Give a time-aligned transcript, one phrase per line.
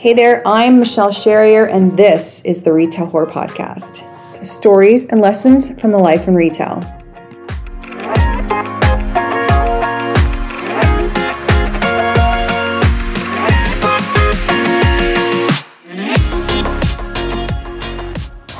[0.00, 4.06] Hey there, I'm Michelle Sherrier, and this is the Retail Whore Podcast
[4.46, 6.80] stories and lessons from the life in retail.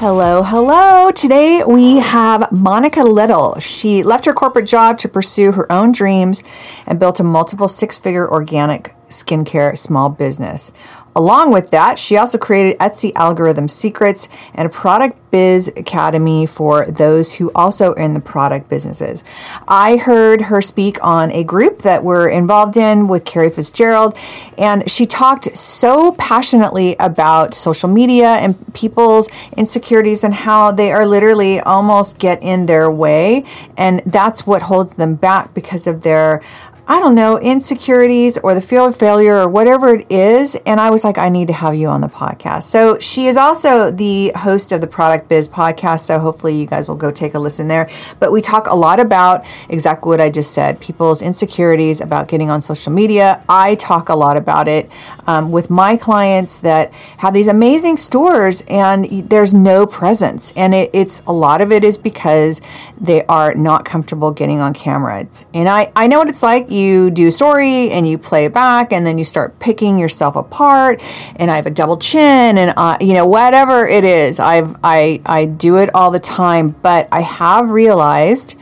[0.01, 1.11] Hello, hello.
[1.11, 3.59] Today we have Monica Little.
[3.61, 6.43] She left her corporate job to pursue her own dreams
[6.87, 10.73] and built a multiple six figure organic skincare small business.
[11.17, 16.87] Along with that, she also created Etsy Algorithm Secrets and a product biz academy for
[16.87, 19.25] those who also are in the product businesses.
[19.67, 24.17] I heard her speak on a group that we're involved in with Carrie Fitzgerald,
[24.57, 31.07] and she talked so passionately about social media and people's insecurities and how they are
[31.07, 33.45] literally almost get in their way.
[33.77, 36.43] And that's what holds them back because of their
[36.91, 40.55] I don't know, insecurities or the fear of failure or whatever it is.
[40.65, 42.63] And I was like, I need to have you on the podcast.
[42.63, 46.01] So she is also the host of the Product Biz podcast.
[46.01, 47.91] So hopefully you guys will go take a listen there.
[48.21, 52.49] But we talk a lot about exactly what I just said people's insecurities about getting
[52.49, 53.45] on social media.
[53.51, 54.91] I talk a lot about it
[55.27, 60.55] um, with my clients that have these amazing stores and there's no presence.
[60.57, 62.63] And it, it's a lot of it is because
[62.99, 65.21] they are not comfortable getting on camera.
[65.21, 68.93] It's, and I, I know what it's like you do story and you play back
[68.93, 71.03] and then you start picking yourself apart
[71.37, 75.21] and I have a double chin and uh, you know whatever it is I've I
[75.27, 78.57] I do it all the time but I have realized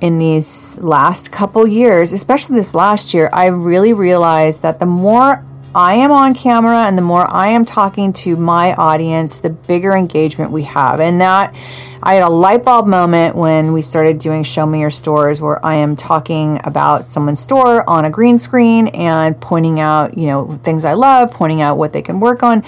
[0.00, 5.44] in these last couple years especially this last year I really realized that the more
[5.74, 9.92] I am on camera and the more I am talking to my audience, the bigger
[9.92, 10.98] engagement we have.
[10.98, 11.54] And that
[12.02, 15.64] I had a light bulb moment when we started doing Show Me Your Stores, where
[15.64, 20.50] I am talking about someone's store on a green screen and pointing out, you know,
[20.62, 22.64] things I love, pointing out what they can work on.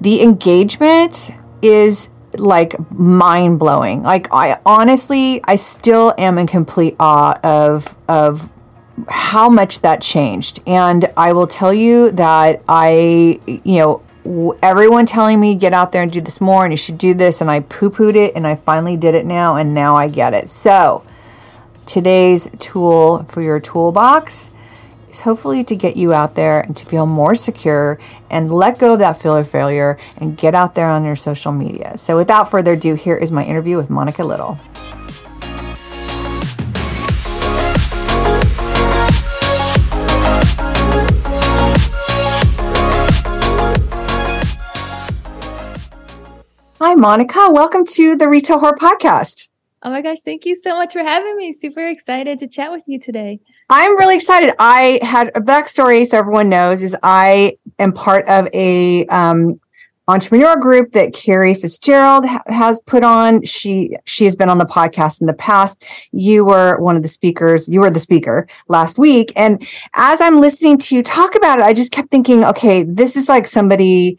[0.00, 4.02] The engagement is like mind blowing.
[4.02, 8.50] Like I honestly, I still am in complete awe of of
[9.08, 10.60] how much that changed.
[10.66, 14.02] And I will tell you that I, you know,
[14.62, 17.40] everyone telling me get out there and do this more and you should do this
[17.40, 20.48] and I poo-pooed it and I finally did it now and now I get it.
[20.48, 21.04] So,
[21.86, 24.50] today's tool for your toolbox
[25.08, 27.98] is hopefully to get you out there and to feel more secure
[28.30, 31.52] and let go of that fear of failure and get out there on your social
[31.52, 31.98] media.
[31.98, 34.58] So, without further ado, here is my interview with Monica Little.
[46.84, 47.48] Hi, Monica.
[47.48, 49.50] Welcome to the Retail Whore Podcast.
[49.84, 51.52] Oh my gosh, thank you so much for having me.
[51.52, 53.38] Super excited to chat with you today.
[53.70, 54.52] I'm really excited.
[54.58, 59.60] I had a backstory, so everyone knows, is I am part of a um,
[60.08, 63.44] entrepreneur group that Carrie Fitzgerald ha- has put on.
[63.44, 65.84] She she has been on the podcast in the past.
[66.10, 67.68] You were one of the speakers.
[67.68, 69.64] You were the speaker last week, and
[69.94, 73.28] as I'm listening to you talk about it, I just kept thinking, okay, this is
[73.28, 74.18] like somebody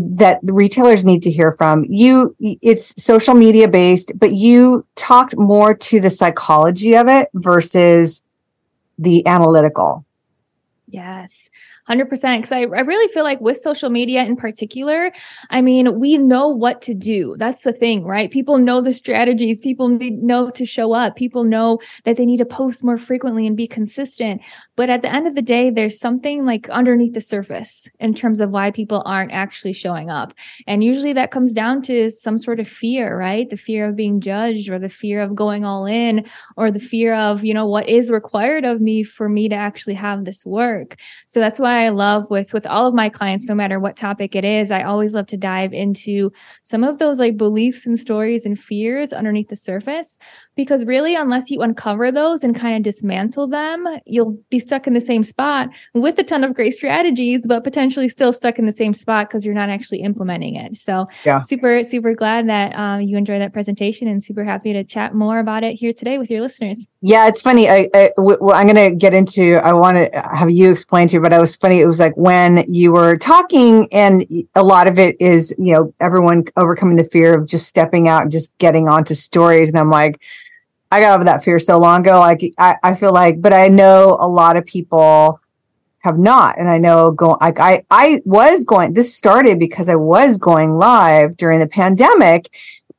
[0.00, 1.84] that the retailers need to hear from.
[1.88, 8.22] You it's social media based but you talked more to the psychology of it versus
[8.98, 10.04] the analytical.
[10.88, 11.50] Yes
[11.88, 15.12] 100% because I, I really feel like with social media in particular
[15.50, 17.36] i mean we know what to do.
[17.38, 18.30] That's the thing right?
[18.30, 19.60] People know the strategies.
[19.60, 21.16] People need know to show up.
[21.16, 24.40] People know that they need to post more frequently and be consistent.
[24.76, 28.40] But at the end of the day there's something like underneath the surface in terms
[28.40, 30.34] of why people aren't actually showing up.
[30.66, 33.48] And usually that comes down to some sort of fear right?
[33.48, 37.14] The fear of being judged or the fear of going all in or the fear
[37.14, 40.96] of you know what is required of me for me to actually have this work.
[41.26, 44.34] So that's why I love with with all of my clients, no matter what topic
[44.34, 48.46] it is, I always love to dive into some of those like beliefs and stories
[48.46, 50.18] and fears underneath the surface
[50.56, 54.94] because really unless you uncover those and kind of dismantle them you'll be stuck in
[54.94, 58.72] the same spot with a ton of great strategies but potentially still stuck in the
[58.72, 60.76] same spot because you're not actually implementing it.
[60.76, 61.42] So yeah.
[61.42, 65.38] super super glad that um, you enjoyed that presentation and super happy to chat more
[65.38, 68.90] about it here today with your listeners yeah it's funny I, I w- i'm going
[68.90, 71.80] to get into i want to have you explain to you but it was funny
[71.80, 75.94] it was like when you were talking and a lot of it is you know
[76.00, 79.90] everyone overcoming the fear of just stepping out and just getting onto stories and i'm
[79.90, 80.20] like
[80.90, 82.20] I got over that fear so long ago.
[82.20, 85.40] Like I, I feel like, but I know a lot of people
[85.98, 86.56] have not.
[86.56, 90.76] And I know go like I I was going this started because I was going
[90.76, 92.48] live during the pandemic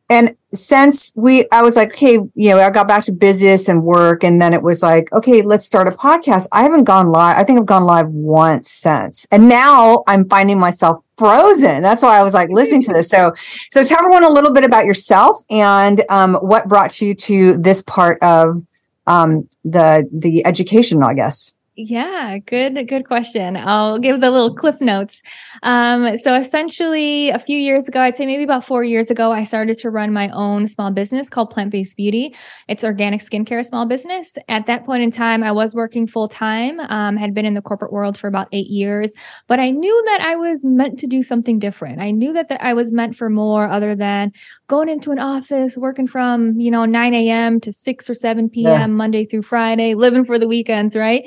[0.10, 3.84] and since we i was like okay you know i got back to business and
[3.84, 6.48] work and then it was like okay let's start a podcast.
[6.52, 9.26] I haven't gone live i think i've gone live once since.
[9.32, 11.82] And now i'm finding myself frozen.
[11.82, 13.10] That's why i was like listening to this.
[13.10, 13.34] So
[13.72, 17.82] so tell everyone a little bit about yourself and um, what brought you to this
[17.82, 18.60] part of
[19.08, 23.58] um, the the education i guess yeah, good, good question.
[23.58, 25.22] I'll give the little cliff notes.
[25.62, 29.44] Um, so essentially, a few years ago, I'd say maybe about four years ago, I
[29.44, 32.34] started to run my own small business called Plant Based Beauty.
[32.70, 34.38] It's organic skincare small business.
[34.48, 36.80] At that point in time, I was working full time.
[36.80, 39.12] Um, had been in the corporate world for about eight years,
[39.48, 42.00] but I knew that I was meant to do something different.
[42.00, 44.32] I knew that, I was meant for more other than
[44.68, 47.60] going into an office, working from you know 9 a.m.
[47.60, 48.72] to 6 or 7 p.m.
[48.72, 48.88] Yeah.
[48.88, 51.26] Monday through Friday, living for the weekends, right?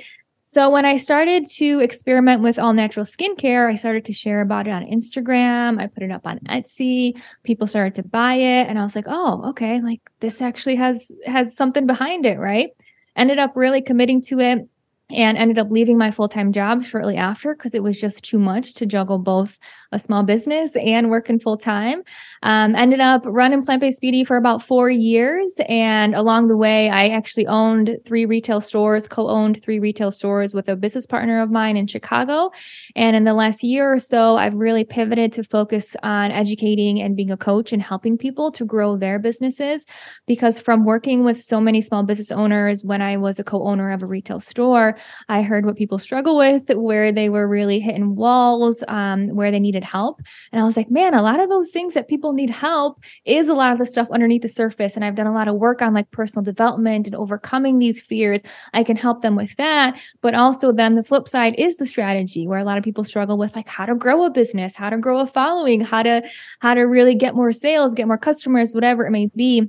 [0.50, 4.66] So when I started to experiment with all natural skincare, I started to share about
[4.66, 5.78] it on Instagram.
[5.78, 7.20] I put it up on Etsy.
[7.42, 11.12] People started to buy it and I was like, "Oh, okay, like this actually has
[11.26, 12.70] has something behind it, right?"
[13.14, 14.66] Ended up really committing to it
[15.10, 18.72] and ended up leaving my full-time job shortly after because it was just too much
[18.76, 19.58] to juggle both
[19.93, 22.02] a small business and working full time.
[22.43, 25.58] Um, ended up running plant based beauty for about four years.
[25.69, 30.55] And along the way, I actually owned three retail stores, co owned three retail stores
[30.55, 32.50] with a business partner of mine in Chicago.
[32.96, 37.17] And in the last year or so, I've really pivoted to focus on educating and
[37.17, 39.85] being a coach and helping people to grow their businesses.
[40.26, 43.90] Because from working with so many small business owners when I was a co owner
[43.90, 44.96] of a retail store,
[45.29, 49.58] I heard what people struggle with, where they were really hitting walls, um, where they
[49.58, 50.20] needed needed help.
[50.52, 53.48] And I was like, man, a lot of those things that people need help is
[53.48, 54.96] a lot of the stuff underneath the surface.
[54.96, 58.42] And I've done a lot of work on like personal development and overcoming these fears.
[58.75, 60.00] I can help them with that.
[60.20, 63.38] But also, then the flip side is the strategy where a lot of people struggle
[63.38, 66.22] with like how to grow a business, how to grow a following, how to
[66.60, 69.69] how to really get more sales, get more customers, whatever it may be.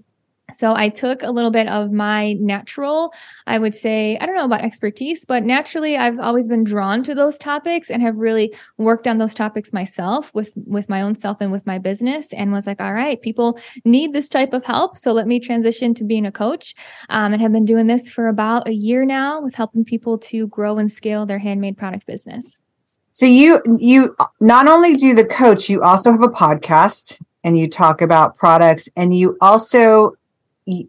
[0.53, 3.13] So I took a little bit of my natural,
[3.47, 7.15] I would say, I don't know about expertise, but naturally I've always been drawn to
[7.15, 11.37] those topics and have really worked on those topics myself with with my own self
[11.41, 14.97] and with my business and was like, all right, people need this type of help.
[14.97, 16.75] So let me transition to being a coach
[17.09, 20.47] um, and have been doing this for about a year now with helping people to
[20.47, 22.59] grow and scale their handmade product business.
[23.11, 27.69] So you you not only do the coach, you also have a podcast and you
[27.69, 30.13] talk about products and you also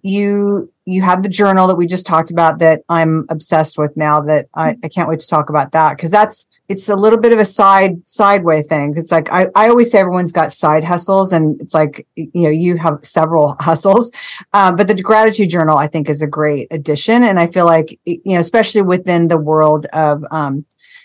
[0.02, 4.20] you you have the journal that we just talked about that I'm obsessed with now
[4.22, 7.32] that I, I can't wait to talk about that because that's it's a little bit
[7.32, 8.94] of a side sideway thing.
[8.96, 12.50] It's like I, I always say everyone's got side hustles and it's like you know
[12.50, 14.12] you have several hustles.
[14.52, 17.22] Um, but the gratitude journal I think is a great addition.
[17.22, 20.64] And I feel like you know, especially within the world of um,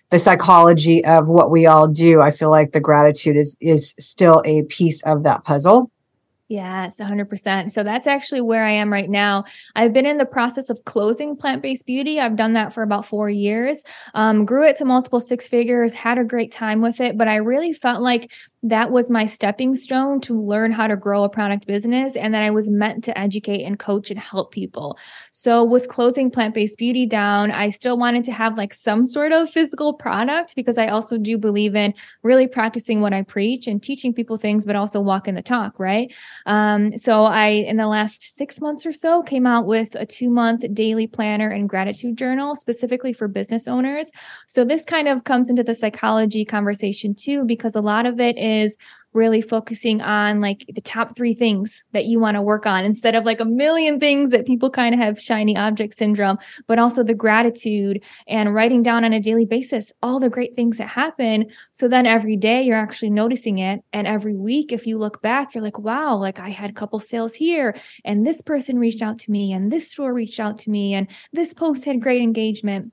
[0.09, 4.41] the psychology of what we all do, I feel like the gratitude is is still
[4.45, 5.91] a piece of that puzzle.
[6.47, 7.71] Yes, 100%.
[7.71, 9.45] So that's actually where I am right now.
[9.75, 12.19] I've been in the process of closing plant based beauty.
[12.19, 13.81] I've done that for about four years,
[14.13, 17.17] um, grew it to multiple six figures, had a great time with it.
[17.17, 18.31] But I really felt like
[18.65, 22.41] that was my stepping stone to learn how to grow a product business and that
[22.41, 24.97] I was meant to educate and coach and help people.
[25.29, 29.51] So with closing plant-based beauty down, I still wanted to have like some sort of
[29.51, 34.15] physical product because I also do believe in really practicing what I preach and teaching
[34.15, 36.11] people things, but also walking the talk, right?
[36.47, 40.73] Um, so I, in the last six months or so, came out with a two-month
[40.73, 44.09] daily planner and gratitude journal specifically for business owners.
[44.47, 48.39] So this kind of comes into the psychology conversation too, because a lot of it
[48.39, 48.77] is is
[49.15, 53.15] really focusing on like the top three things that you want to work on instead
[53.15, 57.01] of like a million things that people kind of have shiny object syndrome, but also
[57.01, 61.45] the gratitude and writing down on a daily basis all the great things that happen.
[61.71, 63.81] So then every day you're actually noticing it.
[63.93, 66.99] And every week, if you look back, you're like, wow, like I had a couple
[66.99, 70.69] sales here and this person reached out to me and this store reached out to
[70.69, 72.91] me and this post had great engagement.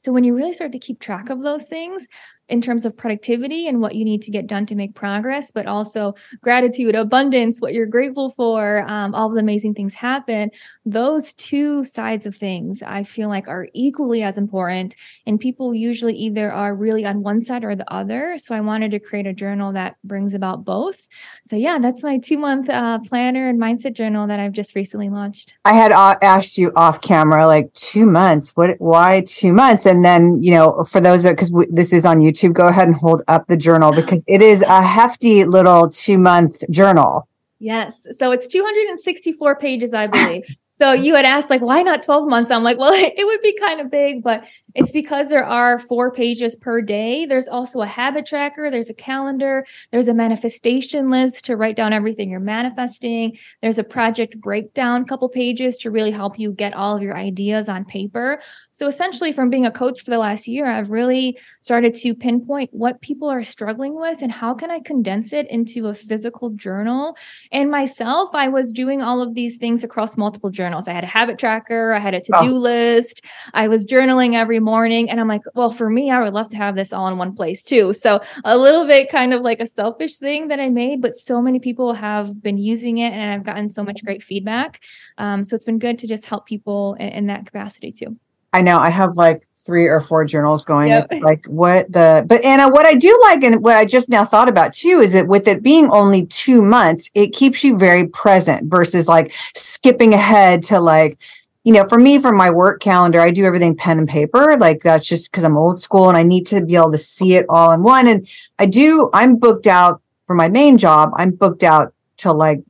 [0.00, 2.06] So when you really start to keep track of those things,
[2.48, 5.66] in terms of productivity and what you need to get done to make progress, but
[5.66, 10.50] also gratitude, abundance, what you're grateful for, um, all the amazing things happen.
[10.84, 14.94] Those two sides of things I feel like are equally as important.
[15.26, 18.36] And people usually either are really on one side or the other.
[18.36, 21.08] So I wanted to create a journal that brings about both.
[21.48, 25.08] So yeah, that's my two month uh, planner and mindset journal that I've just recently
[25.08, 25.54] launched.
[25.64, 28.50] I had asked you off camera, like two months.
[28.54, 28.76] What?
[28.78, 29.86] Why two months?
[29.86, 32.88] And then you know, for those that because this is on YouTube YouTube, go ahead
[32.88, 37.28] and hold up the journal because it is a hefty little two month journal.
[37.58, 38.06] Yes.
[38.12, 40.44] So it's 264 pages, I believe.
[40.76, 42.50] So you had asked like, why not 12 months?
[42.50, 46.10] I'm like, well, it would be kind of big, but it's because there are four
[46.10, 47.26] pages per day.
[47.26, 51.92] There's also a habit tracker, there's a calendar, there's a manifestation list to write down
[51.92, 53.38] everything you're manifesting.
[53.62, 57.68] There's a project breakdown, couple pages to really help you get all of your ideas
[57.68, 58.40] on paper.
[58.70, 62.70] So essentially, from being a coach for the last year, I've really started to pinpoint
[62.72, 67.16] what people are struggling with and how can I condense it into a physical journal.
[67.52, 70.88] And myself, I was doing all of these things across multiple journals.
[70.88, 72.58] I had a habit tracker, I had a to-do oh.
[72.58, 75.10] list, I was journaling every morning.
[75.10, 77.34] And I'm like, well, for me, I would love to have this all in one
[77.34, 77.92] place too.
[77.92, 81.40] So a little bit kind of like a selfish thing that I made, but so
[81.40, 84.80] many people have been using it and I've gotten so much great feedback.
[85.18, 88.16] Um, so it's been good to just help people in, in that capacity too.
[88.54, 90.88] I know I have like three or four journals going.
[90.88, 91.06] Yep.
[91.10, 94.24] It's like what the but Anna, what I do like and what I just now
[94.24, 98.06] thought about too is that with it being only two months, it keeps you very
[98.06, 101.18] present versus like skipping ahead to like
[101.64, 104.56] you know, for me, for my work calendar, I do everything pen and paper.
[104.58, 107.34] Like that's just because I'm old school and I need to be able to see
[107.34, 108.06] it all in one.
[108.06, 108.28] And
[108.58, 111.10] I do, I'm booked out for my main job.
[111.16, 112.60] I'm booked out till like,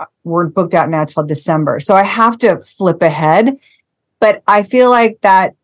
[0.00, 1.80] uh, we're booked out now till December.
[1.80, 3.58] So I have to flip ahead.
[4.20, 5.54] But I feel like that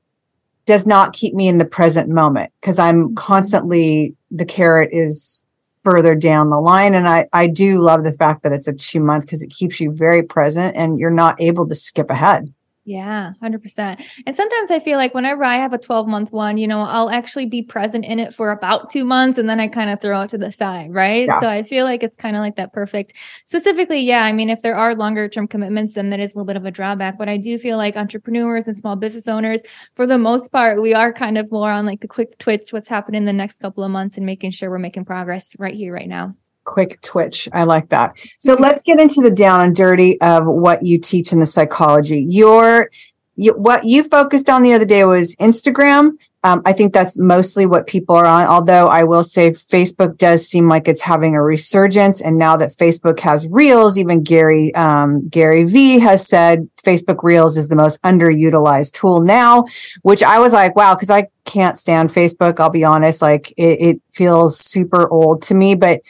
[0.67, 5.45] does not keep me in the present moment because I'm constantly, the carrot is
[5.83, 6.95] further down the line.
[6.95, 9.81] And I, I do love the fact that it's a two month because it keeps
[9.81, 12.53] you very present and you're not able to skip ahead.
[12.89, 14.01] Yeah, 100%.
[14.27, 17.11] And sometimes I feel like whenever I have a 12 month one, you know, I'll
[17.11, 20.21] actually be present in it for about two months and then I kind of throw
[20.21, 21.27] it to the side, right?
[21.27, 21.41] Yeah.
[21.41, 23.15] So I feel like it's kind of like that perfect.
[23.45, 26.47] Specifically, yeah, I mean, if there are longer term commitments, then that is a little
[26.47, 27.19] bit of a drawback.
[27.19, 29.63] But I do feel like entrepreneurs and small business owners,
[29.97, 32.87] for the most part, we are kind of more on like the quick twitch, what's
[32.87, 35.93] happening in the next couple of months and making sure we're making progress right here,
[35.93, 37.49] right now quick twitch.
[37.53, 38.17] I like that.
[38.39, 42.27] So let's get into the down and dirty of what you teach in the psychology.
[42.29, 42.91] Your
[43.37, 46.19] you, what you focused on the other day was Instagram.
[46.43, 48.47] Um, I think that's mostly what people are on.
[48.47, 52.71] Although I will say Facebook does seem like it's having a resurgence, and now that
[52.71, 58.01] Facebook has Reels, even Gary um, Gary V has said Facebook Reels is the most
[58.03, 59.67] underutilized tool now.
[60.03, 62.59] Which I was like, wow, because I can't stand Facebook.
[62.59, 66.01] I'll be honest, like it, it feels super old to me, but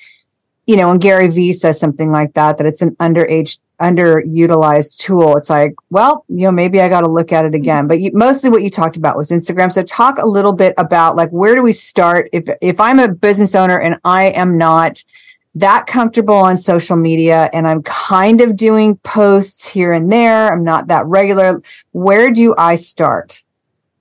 [0.66, 5.36] you know, when Gary Vee says something like that, that it's an underage, underutilized tool,
[5.36, 7.86] it's like, well, you know, maybe I got to look at it again.
[7.86, 9.70] But you, mostly what you talked about was Instagram.
[9.72, 12.28] So talk a little bit about like, where do we start?
[12.32, 15.04] If, if I'm a business owner and I am not
[15.54, 20.64] that comfortable on social media and I'm kind of doing posts here and there, I'm
[20.64, 23.44] not that regular, where do I start?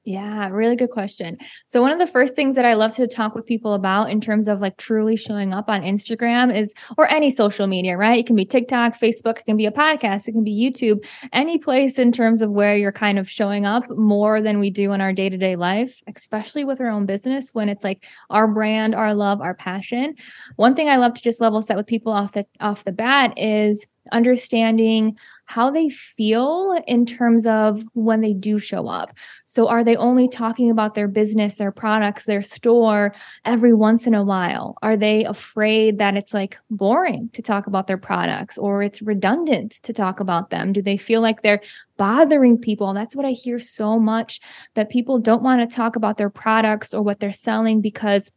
[0.08, 1.40] Yeah, really good question.
[1.66, 4.22] So, one of the first things that I love to talk with people about in
[4.22, 8.20] terms of like truly showing up on Instagram is, or any social media, right?
[8.20, 11.58] It can be TikTok, Facebook, it can be a podcast, it can be YouTube, any
[11.58, 15.02] place in terms of where you're kind of showing up more than we do in
[15.02, 18.94] our day to day life, especially with our own business when it's like our brand,
[18.94, 20.14] our love, our passion.
[20.56, 23.34] One thing I love to just level set with people off the off the bat
[23.40, 29.16] is understanding how they feel in terms of when they do show up.
[29.46, 33.14] So, are they only talking about their business, their products, their store
[33.46, 34.78] every once in a while?
[34.82, 39.82] Are they afraid that it's like boring to talk about their products or it's redundant
[39.84, 40.74] to talk about them?
[40.74, 41.62] Do they feel like they're
[41.98, 42.94] bothering people?
[42.94, 44.40] That's what I hear so much
[44.74, 48.32] that people don't want to talk about their products or what they're selling because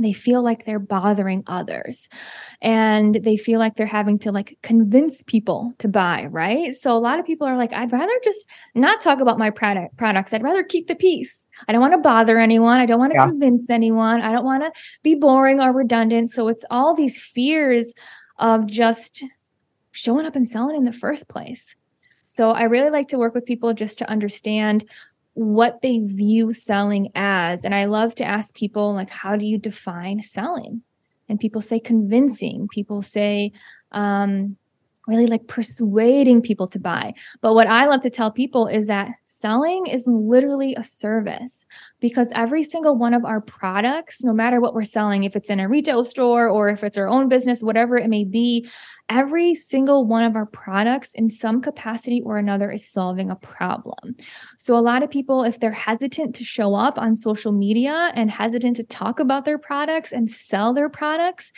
[0.00, 2.08] they feel like they're bothering others.
[2.60, 6.74] And they feel like they're having to like convince people to buy right?
[6.74, 9.96] So a lot of people are like i'd rather just not talk about my product
[9.96, 10.32] products.
[10.32, 11.44] I'd rather keep the peace.
[11.68, 12.78] I don't want to bother anyone.
[12.78, 13.26] I don't want to yeah.
[13.26, 14.20] convince anyone.
[14.20, 14.72] I don't want to
[15.02, 16.30] be boring or redundant.
[16.30, 17.94] So it's all these fears
[18.38, 19.24] of just
[19.92, 21.74] showing up and selling in the first place.
[22.26, 24.84] So I really like to work with people just to understand
[25.36, 27.62] what they view selling as.
[27.62, 30.82] And I love to ask people, like, how do you define selling?
[31.28, 33.52] And people say convincing, people say,
[33.92, 34.56] um,
[35.06, 37.12] really like persuading people to buy.
[37.40, 41.64] But what I love to tell people is that selling is literally a service
[42.00, 45.60] because every single one of our products, no matter what we're selling, if it's in
[45.60, 48.68] a retail store or if it's our own business, whatever it may be,
[49.08, 54.16] every single one of our products in some capacity or another is solving a problem.
[54.56, 58.30] So, a lot of people, if they're hesitant to show up on social media and
[58.30, 61.52] hesitant to talk about their products and sell their products,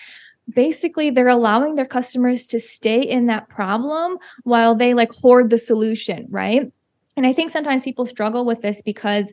[0.55, 5.59] basically they're allowing their customers to stay in that problem while they like hoard the
[5.59, 6.73] solution, right?
[7.17, 9.33] And I think sometimes people struggle with this because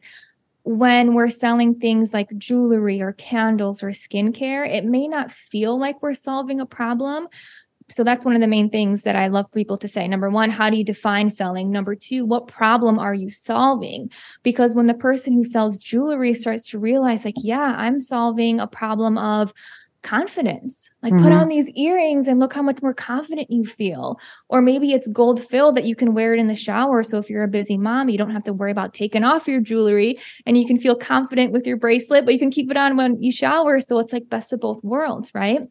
[0.63, 6.01] when we're selling things like jewelry or candles or skincare, it may not feel like
[6.01, 7.27] we're solving a problem,
[7.89, 10.07] so that's one of the main things that I love people to say.
[10.07, 11.71] Number one, how do you define selling?
[11.71, 14.09] Number two, what problem are you solving?
[14.41, 18.67] Because when the person who sells jewelry starts to realize, like, yeah, I'm solving a
[18.67, 19.53] problem of
[20.05, 20.89] confidence.
[21.01, 21.23] Like mm-hmm.
[21.23, 24.19] put on these earrings and look how much more confident you feel.
[24.49, 27.03] Or maybe it's gold filled that you can wear it in the shower.
[27.03, 29.61] So if you're a busy mom, you don't have to worry about taking off your
[29.61, 32.97] jewelry and you can feel confident with your bracelet, but you can keep it on
[32.97, 33.79] when you shower.
[33.79, 35.61] So it's like best of both worlds, right?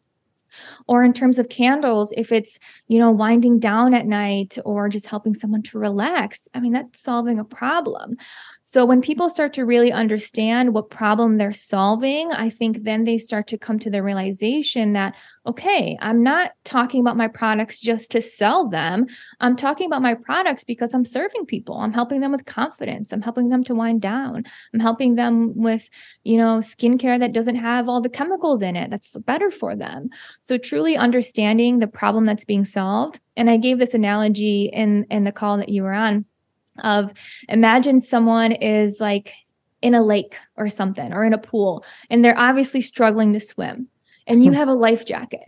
[0.87, 5.07] Or in terms of candles if it's you know winding down at night or just
[5.07, 8.15] helping someone to relax i mean that's solving a problem
[8.67, 13.19] so when people start to really understand what problem they're solving, I think then they
[13.19, 15.13] start to come to the realization that,
[15.45, 19.05] okay, I'm not talking about my products just to sell them.
[19.39, 21.77] I'm talking about my products because I'm serving people.
[21.77, 23.11] I'm helping them with confidence.
[23.11, 24.45] I'm helping them to wind down.
[24.73, 25.87] I'm helping them with,
[26.23, 30.09] you know, skincare that doesn't have all the chemicals in it that's better for them.
[30.41, 33.19] So truly understanding the problem that's being solved.
[33.37, 36.25] And I gave this analogy in in the call that you were on
[36.83, 37.13] of
[37.49, 39.33] imagine someone is like
[39.81, 43.87] in a lake or something or in a pool and they're obviously struggling to swim
[44.27, 45.43] and you have a life jacket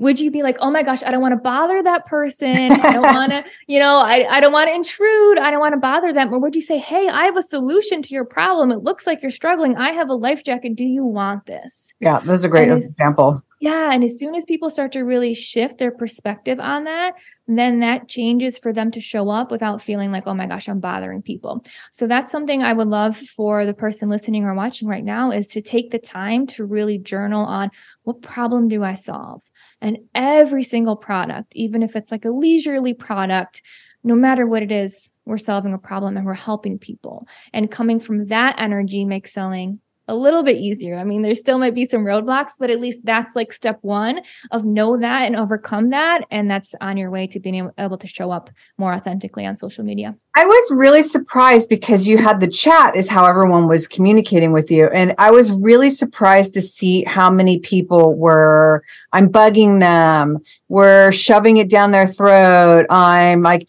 [0.00, 2.72] would you be like oh my gosh i don't want to bother that person.
[2.72, 5.38] I don't want to you know I, I don't want to intrude.
[5.38, 6.32] I don't want to bother them.
[6.34, 8.72] Or would you say hey i have a solution to your problem.
[8.72, 9.76] It looks like you're struggling.
[9.76, 10.74] I have a life jacket.
[10.74, 11.94] Do you want this?
[12.00, 13.40] Yeah that's a great example.
[13.60, 13.90] Yeah.
[13.92, 17.12] And as soon as people start to really shift their perspective on that,
[17.46, 20.80] then that changes for them to show up without feeling like, oh my gosh, I'm
[20.80, 21.62] bothering people.
[21.92, 25.46] So that's something I would love for the person listening or watching right now is
[25.48, 27.70] to take the time to really journal on
[28.04, 29.42] what problem do I solve?
[29.80, 33.62] And every single product, even if it's like a leisurely product,
[34.02, 37.26] no matter what it is, we're solving a problem and we're helping people.
[37.52, 40.96] And coming from that energy makes selling a little bit easier.
[40.96, 44.20] I mean, there still might be some roadblocks, but at least that's like step one
[44.50, 46.24] of know that and overcome that.
[46.32, 49.84] And that's on your way to being able to show up more authentically on social
[49.84, 50.16] media.
[50.36, 54.68] I was really surprised because you had the chat, is how everyone was communicating with
[54.70, 54.86] you.
[54.88, 60.38] And I was really surprised to see how many people were, I'm bugging them,
[60.68, 62.86] we're shoving it down their throat.
[62.90, 63.68] I'm like,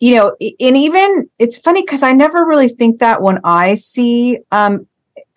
[0.00, 4.38] you know, and even it's funny because I never really think that when I see
[4.50, 4.86] um,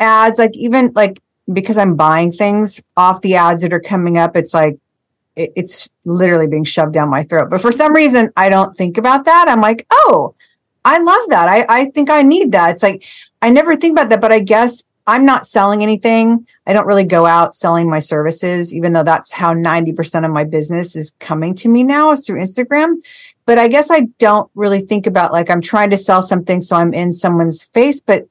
[0.04, 1.20] ads, like even like
[1.52, 4.78] because I'm buying things off the ads that are coming up, it's like
[5.36, 7.50] it, it's literally being shoved down my throat.
[7.50, 9.48] But for some reason, I don't think about that.
[9.50, 10.36] I'm like, oh,
[10.86, 11.48] I love that.
[11.48, 12.72] I, I think I need that.
[12.72, 13.04] It's like
[13.42, 16.48] I never think about that, but I guess I'm not selling anything.
[16.66, 20.46] I don't really go out selling my services, even though that's how 90% of my
[20.46, 22.96] business is coming to me now is through Instagram.
[23.46, 26.78] But I guess I don't really think about like I'm trying to sell something, so
[26.78, 28.00] I'm in someone's face.
[28.00, 28.28] But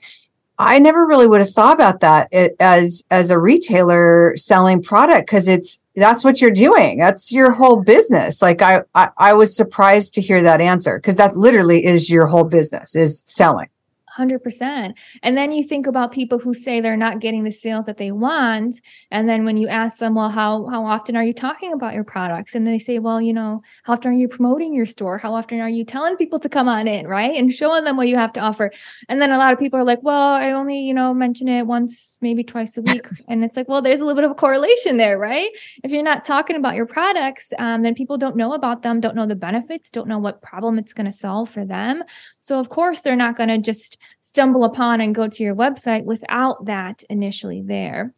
[0.63, 5.49] I never really would have thought about that as as a retailer selling product because
[5.49, 6.99] it's that's what you're doing.
[6.99, 8.41] That's your whole business.
[8.41, 12.27] Like I I, I was surprised to hear that answer because that literally is your
[12.27, 13.69] whole business is selling.
[14.17, 14.95] 100%.
[15.23, 18.13] And then you think about people who say they're not getting the sales that they
[18.13, 21.95] want and then when you ask them, well how how often are you talking about
[21.95, 22.55] your products?
[22.55, 25.19] And they say, well, you know, how often are you promoting your store?
[25.19, 27.35] How often are you telling people to come on in, right?
[27.35, 28.71] And showing them what you have to offer.
[29.09, 31.67] And then a lot of people are like, well, I only, you know, mention it
[31.67, 33.07] once, maybe twice a week.
[33.29, 35.51] and it's like, well, there's a little bit of a correlation there, right?
[35.83, 39.17] If you're not talking about your products, um, then people don't know about them, don't
[39.17, 42.03] know the benefits, don't know what problem it's going to solve for them.
[42.43, 46.05] So of course they're not going to just stumble upon and go to your website
[46.05, 48.13] without that initially there.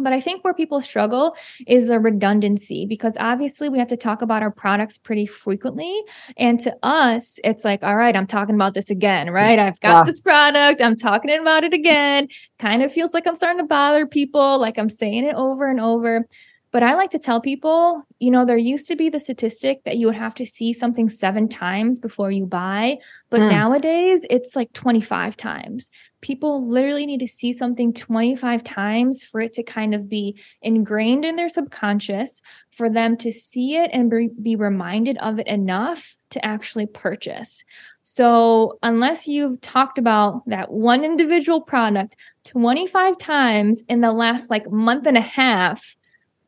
[0.00, 1.34] But I think where people struggle
[1.66, 6.02] is the redundancy because obviously we have to talk about our products pretty frequently.
[6.36, 9.58] And to us, it's like, all right, I'm talking about this again, right?
[9.58, 10.10] I've got yeah.
[10.10, 12.28] this product, I'm talking about it again.
[12.58, 15.80] Kind of feels like I'm starting to bother people, like I'm saying it over and
[15.80, 16.26] over.
[16.70, 19.96] But I like to tell people, you know, there used to be the statistic that
[19.96, 22.98] you would have to see something seven times before you buy.
[23.30, 23.50] But mm.
[23.50, 25.90] nowadays it's like 25 times.
[26.20, 31.24] People literally need to see something 25 times for it to kind of be ingrained
[31.24, 36.16] in their subconscious, for them to see it and be, be reminded of it enough
[36.30, 37.64] to actually purchase.
[38.02, 44.70] So, unless you've talked about that one individual product 25 times in the last like
[44.70, 45.94] month and a half,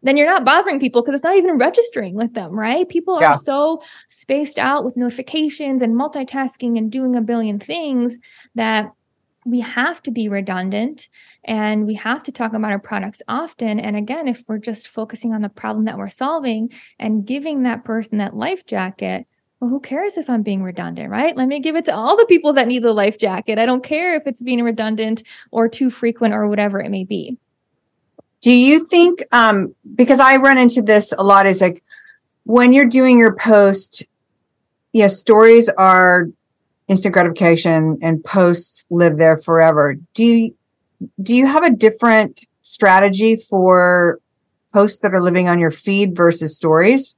[0.03, 2.89] then you're not bothering people because it's not even registering with them, right?
[2.89, 3.33] People are yeah.
[3.35, 8.17] so spaced out with notifications and multitasking and doing a billion things
[8.55, 8.93] that
[9.47, 11.09] we have to be redundant
[11.45, 13.81] and we have to talk about our products often.
[13.81, 17.85] And again, if we're just focusing on the problem that we're solving and giving that
[17.85, 19.27] person that life jacket,
[19.61, 21.37] well, who cares if I'm being redundant, right?
[21.37, 23.59] Let me give it to all the people that need the life jacket.
[23.59, 27.37] I don't care if it's being redundant or too frequent or whatever it may be.
[28.41, 31.83] Do you think, um, because I run into this a lot, is like
[32.45, 34.05] when you're doing your post,
[34.93, 36.29] you know, stories are
[36.89, 39.97] instant gratification and posts live there forever.
[40.15, 40.55] Do you,
[41.23, 44.21] do you have a different strategy for
[44.73, 47.17] posts that are living on your feed versus stories?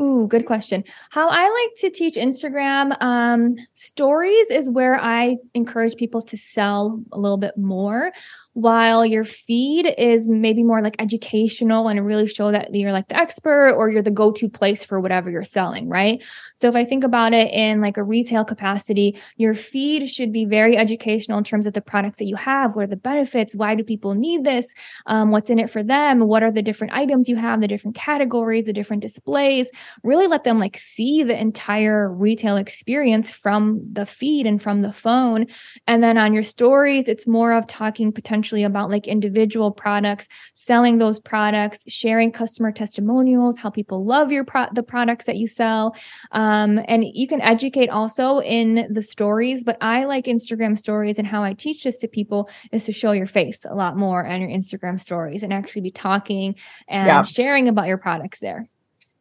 [0.00, 0.84] Ooh, good question.
[1.10, 7.02] How I like to teach Instagram um, stories is where I encourage people to sell
[7.10, 8.12] a little bit more
[8.58, 13.16] while your feed is maybe more like educational and really show that you're like the
[13.16, 16.20] expert or you're the go-to place for whatever you're selling, right?
[16.58, 20.44] So if I think about it in like a retail capacity, your feed should be
[20.44, 22.74] very educational in terms of the products that you have.
[22.74, 23.54] What are the benefits?
[23.54, 24.66] Why do people need this?
[25.06, 26.18] Um, what's in it for them?
[26.18, 29.70] What are the different items you have, the different categories, the different displays?
[30.02, 34.92] Really let them like see the entire retail experience from the feed and from the
[34.92, 35.46] phone.
[35.86, 40.26] And then on your stories, it's more of talking potentially about like individual products,
[40.68, 45.46] selling those products, sharing customer testimonials, how people love your pro- the products that you
[45.46, 45.96] sell.
[46.32, 51.26] Um, and you can educate also in the stories, but I like Instagram stories and
[51.26, 54.42] how I teach this to people is to show your face a lot more on
[54.42, 56.54] your Instagram stories and actually be talking
[56.86, 57.22] and yeah.
[57.22, 58.68] sharing about your products there.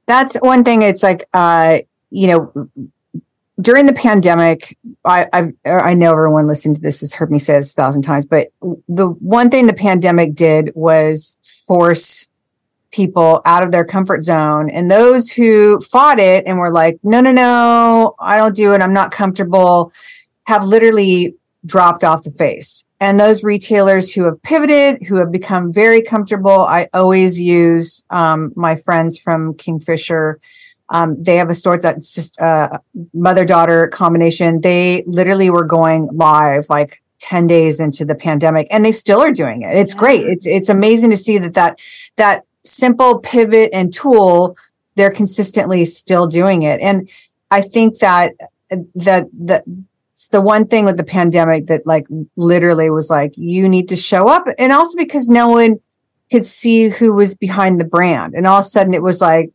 [0.05, 0.81] That's one thing.
[0.81, 1.79] It's like, uh,
[2.09, 2.69] you know,
[3.59, 7.53] during the pandemic, I, I, I know everyone listening to this has heard me say
[7.53, 8.49] this a thousand times, but
[8.87, 12.29] the one thing the pandemic did was force
[12.91, 17.19] people out of their comfort zone, and those who fought it and were like, "No,
[17.19, 18.81] no, no, I don't do it.
[18.81, 19.91] I'm not comfortable,"
[20.45, 22.85] have literally dropped off the face.
[22.99, 28.53] And those retailers who have pivoted, who have become very comfortable, I always use um,
[28.55, 30.39] my friends from Kingfisher
[30.89, 32.79] um, they have a store that's just uh,
[33.13, 34.61] mother daughter combination.
[34.61, 39.31] They literally were going live like 10 days into the pandemic and they still are
[39.31, 39.75] doing it.
[39.75, 39.99] It's yeah.
[39.99, 40.25] great.
[40.27, 41.79] It's, it's amazing to see that, that,
[42.15, 44.55] that simple pivot and tool,
[44.95, 46.79] they're consistently still doing it.
[46.79, 47.09] And
[47.51, 48.33] I think that,
[48.95, 49.63] that, that,
[50.13, 53.95] it's the one thing with the pandemic that like literally was like you need to
[53.95, 55.79] show up and also because no one
[56.31, 59.51] could see who was behind the brand and all of a sudden it was like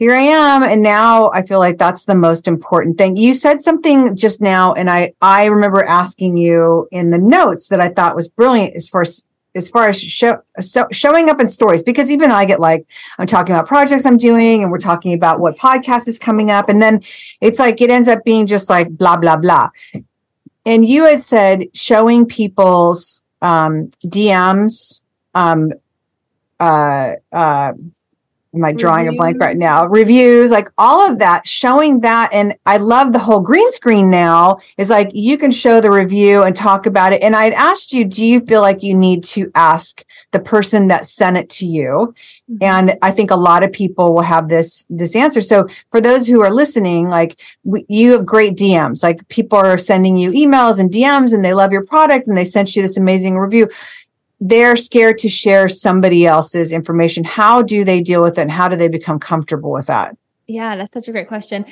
[0.00, 0.62] here I am.
[0.62, 3.18] And now I feel like that's the most important thing.
[3.18, 7.82] You said something just now, and I, I remember asking you in the notes that
[7.82, 11.48] I thought was brilliant as far as as far as show, so showing up in
[11.48, 12.86] stories, because even I get like,
[13.18, 16.68] I'm talking about projects I'm doing and we're talking about what podcast is coming up.
[16.68, 17.00] And then
[17.40, 19.70] it's like, it ends up being just like blah, blah, blah.
[20.64, 25.02] And you had said showing people's um, DMs,
[25.34, 25.72] um,
[26.60, 27.72] uh, uh,
[28.54, 29.14] am I drawing reviews.
[29.14, 29.86] a blank right now?
[29.86, 32.30] Reviews, like all of that, showing that.
[32.32, 36.42] And I love the whole green screen now is like you can show the review
[36.42, 37.22] and talk about it.
[37.22, 41.06] And I'd asked you, do you feel like you need to ask the person that
[41.06, 42.14] sent it to you?
[42.50, 42.56] Mm-hmm.
[42.62, 45.40] And I think a lot of people will have this, this answer.
[45.40, 49.78] So for those who are listening, like we, you have great DMs, like people are
[49.78, 52.96] sending you emails and DMs and they love your product and they sent you this
[52.96, 53.68] amazing review
[54.40, 57.24] they're scared to share somebody else's information.
[57.24, 58.42] How do they deal with it?
[58.42, 60.16] And how do they become comfortable with that?
[60.46, 61.66] Yeah, that's such a great question.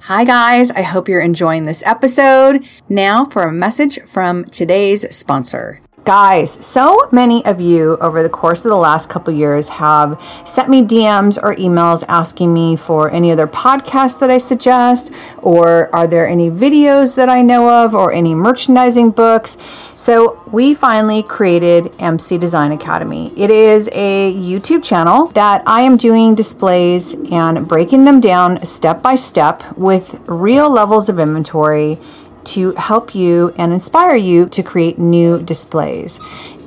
[0.00, 0.70] Hi, guys.
[0.70, 2.64] I hope you're enjoying this episode.
[2.88, 5.80] Now for a message from today's sponsor.
[6.04, 10.68] Guys, so many of you over the course of the last couple years have sent
[10.68, 16.06] me DMs or emails asking me for any other podcasts that I suggest, or are
[16.06, 19.56] there any videos that I know of, or any merchandising books.
[19.96, 23.32] So, we finally created MC Design Academy.
[23.34, 29.00] It is a YouTube channel that I am doing displays and breaking them down step
[29.00, 31.98] by step with real levels of inventory
[32.46, 36.20] to help you and inspire you to create new displays.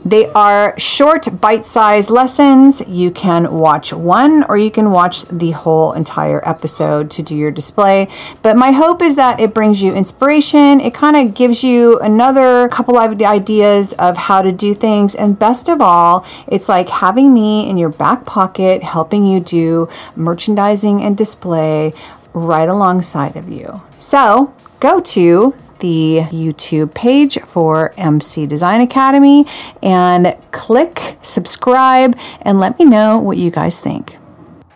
[0.08, 2.82] They are short, bite sized lessons.
[2.88, 7.52] You can watch one or you can watch the whole entire episode to do your
[7.52, 8.08] display.
[8.42, 10.80] But my hope is that it brings you inspiration.
[10.80, 15.14] It kind of gives you another couple of ideas of how to do things.
[15.14, 19.90] And best of all, it's like having me in your back pocket, helping you do
[20.16, 21.92] merchandising and display
[22.34, 23.82] right alongside of you.
[23.98, 29.46] So go to the YouTube page for MC Design Academy
[29.82, 34.18] and click subscribe and let me know what you guys think.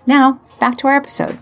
[0.08, 1.40] Now, back to our episode.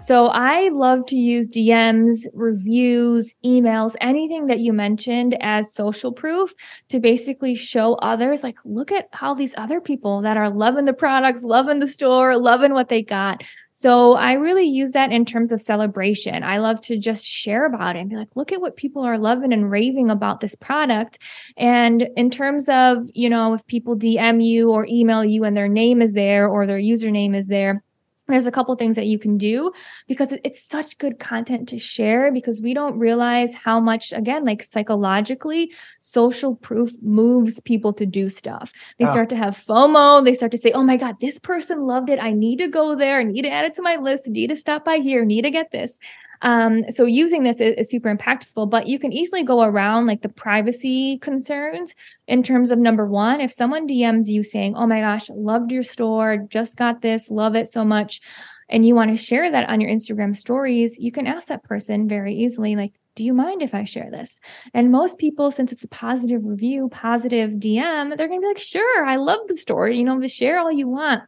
[0.00, 6.54] So I love to use DMs, reviews, emails, anything that you mentioned as social proof
[6.90, 10.92] to basically show others like, look at how these other people that are loving the
[10.92, 13.42] products, loving the store, loving what they got.
[13.72, 16.42] So I really use that in terms of celebration.
[16.42, 19.18] I love to just share about it and be like, look at what people are
[19.18, 21.18] loving and raving about this product.
[21.56, 25.68] And in terms of, you know, if people DM you or email you and their
[25.68, 27.82] name is there or their username is there,
[28.28, 29.72] there's a couple things that you can do
[30.06, 34.62] because it's such good content to share because we don't realize how much again like
[34.62, 38.72] psychologically social proof moves people to do stuff.
[38.98, 39.10] They oh.
[39.10, 40.24] start to have fomo.
[40.24, 42.22] They start to say oh my god this person loved it.
[42.22, 43.18] I need to go there.
[43.20, 44.28] I need to add it to my list.
[44.28, 45.24] Need to stop by here.
[45.24, 45.98] Need to get this
[46.42, 50.22] um, so using this is, is, super impactful, but you can easily go around like
[50.22, 51.94] the privacy concerns
[52.26, 55.82] in terms of number one, if someone DMs you saying, Oh my gosh, loved your
[55.82, 58.20] store, just got this, love it so much,
[58.68, 62.08] and you want to share that on your Instagram stories, you can ask that person
[62.08, 64.38] very easily, like, do you mind if I share this?
[64.72, 68.58] And most people, since it's a positive review, positive DM, they're going to be like,
[68.58, 69.98] sure, I love the story.
[69.98, 71.24] You know, share all you want.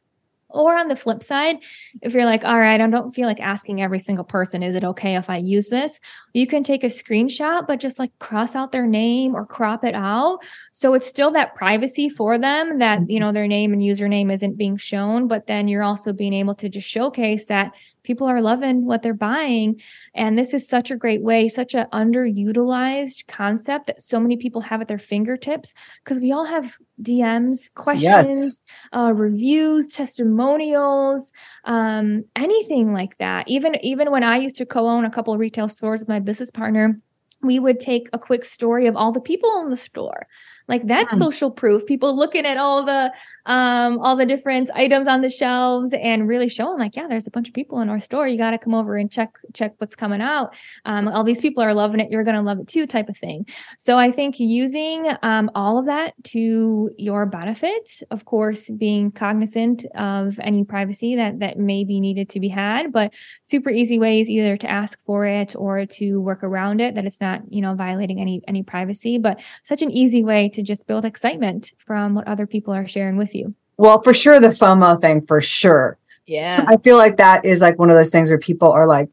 [0.53, 1.57] Or on the flip side,
[2.03, 4.85] if you're like, all right, I don't feel like asking every single person, is it
[4.85, 6.01] okay if I use this?
[6.35, 9.95] You can take a screenshot, but just like cross out their name or crop it
[9.95, 10.39] out.
[10.73, 13.21] So it's still that privacy for them that, you mm-hmm.
[13.21, 16.69] know, their name and username isn't being shown, but then you're also being able to
[16.69, 19.81] just showcase that people are loving what they're buying
[20.15, 24.61] and this is such a great way such an underutilized concept that so many people
[24.61, 28.61] have at their fingertips because we all have dms questions yes.
[28.93, 31.33] uh, reviews testimonials
[31.65, 35.69] um, anything like that even even when i used to co-own a couple of retail
[35.69, 37.01] stores with my business partner
[37.43, 40.27] we would take a quick story of all the people in the store
[40.71, 43.13] like that's social proof people looking at all the
[43.47, 47.31] um, all the different items on the shelves and really showing like, yeah, there's a
[47.31, 48.29] bunch of people in our store.
[48.29, 50.55] You got to come over and check check what's coming out.
[50.85, 52.11] Um, all these people are loving it.
[52.11, 53.47] You're going to love it too, type of thing.
[53.79, 59.85] So I think using um, all of that to your benefit, of course, being cognizant
[59.95, 64.29] of any privacy that that may be needed to be had, but super easy ways
[64.29, 67.75] either to ask for it or to work around it that it's not you know
[67.75, 69.19] violating any any privacy.
[69.19, 73.17] But such an easy way to just build excitement from what other people are sharing
[73.17, 73.55] with you.
[73.77, 75.99] Well, for sure, the FOMO thing, for sure.
[76.27, 76.65] Yeah.
[76.69, 79.11] I feel like that is like one of those things where people are like,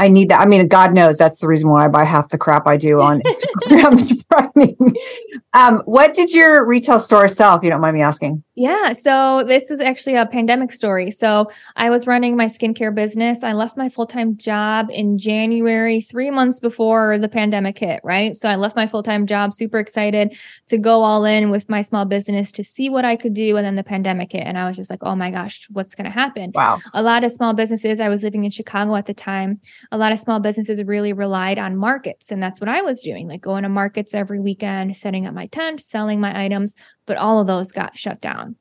[0.00, 0.40] I need that.
[0.40, 3.00] I mean, God knows that's the reason why I buy half the crap I do
[3.00, 4.94] on Instagram.
[5.52, 8.44] Um, what did your retail store sell, if you don't mind me asking?
[8.54, 8.92] Yeah.
[8.92, 11.10] So this is actually a pandemic story.
[11.10, 13.42] So I was running my skincare business.
[13.42, 18.36] I left my full time job in January, three months before the pandemic hit, right?
[18.36, 20.36] So I left my full time job, super excited
[20.68, 23.56] to go all in with my small business to see what I could do.
[23.56, 24.46] And then the pandemic hit.
[24.46, 26.52] And I was just like, oh my gosh, what's going to happen?
[26.54, 26.80] Wow.
[26.94, 29.60] A lot of small businesses, I was living in Chicago at the time,
[29.92, 32.30] a lot of small businesses really relied on markets.
[32.30, 35.46] And that's what I was doing, like going to markets every weekend, setting up my
[35.46, 36.74] tent, selling my items.
[37.06, 38.56] But all of those got shut down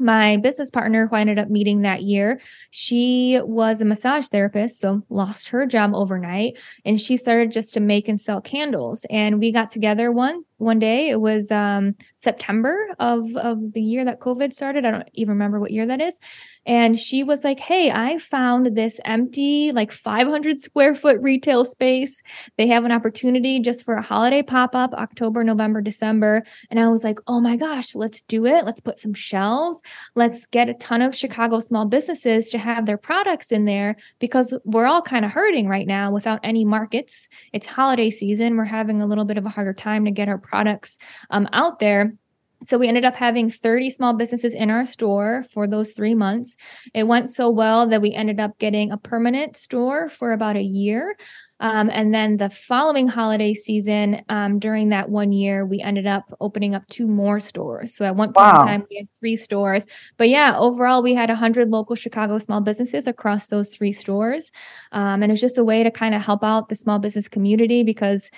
[0.00, 2.40] my business partner who I ended up meeting that year,
[2.70, 7.80] she was a massage therapist, so lost her job overnight and she started just to
[7.80, 9.04] make and sell candles.
[9.10, 11.08] And we got together one one day.
[11.08, 14.84] It was um, September of of the year that COVID started.
[14.84, 16.18] I don't even remember what year that is.
[16.66, 22.20] And she was like, Hey, I found this empty, like 500 square foot retail space.
[22.58, 26.42] They have an opportunity just for a holiday pop up, October, November, December.
[26.70, 28.64] And I was like, Oh my gosh, let's do it.
[28.64, 29.80] Let's put some shelves.
[30.14, 34.52] Let's get a ton of Chicago small businesses to have their products in there because
[34.64, 37.28] we're all kind of hurting right now without any markets.
[37.54, 38.56] It's holiday season.
[38.56, 40.98] We're having a little bit of a harder time to get our products
[41.30, 42.12] um, out there.
[42.62, 46.56] So we ended up having 30 small businesses in our store for those three months.
[46.92, 50.62] It went so well that we ended up getting a permanent store for about a
[50.62, 51.16] year.
[51.60, 56.24] Um, and then the following holiday season, um, during that one year, we ended up
[56.40, 57.94] opening up two more stores.
[57.94, 58.62] So at one point wow.
[58.62, 59.86] in time, we had three stores.
[60.16, 64.50] But yeah, overall, we had 100 local Chicago small businesses across those three stores.
[64.92, 67.28] Um, and it was just a way to kind of help out the small business
[67.28, 68.30] community because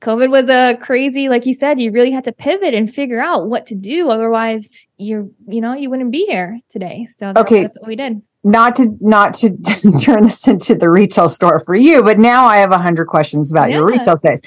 [0.00, 3.48] COVID was a crazy, like you said, you really had to pivot and figure out
[3.48, 4.10] what to do.
[4.10, 7.06] Otherwise, you're, you know, you wouldn't be here today.
[7.16, 7.62] So that's, okay.
[7.62, 8.22] that's what we did.
[8.44, 9.50] Not to not to
[10.02, 13.52] turn this into the retail store for you, but now I have a hundred questions
[13.52, 13.76] about yeah.
[13.76, 14.40] your retail space.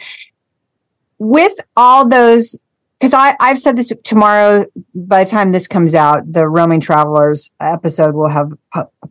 [1.18, 2.60] With all those,
[3.00, 4.66] because I I've said this tomorrow.
[4.94, 8.52] By the time this comes out, the roaming travelers episode will have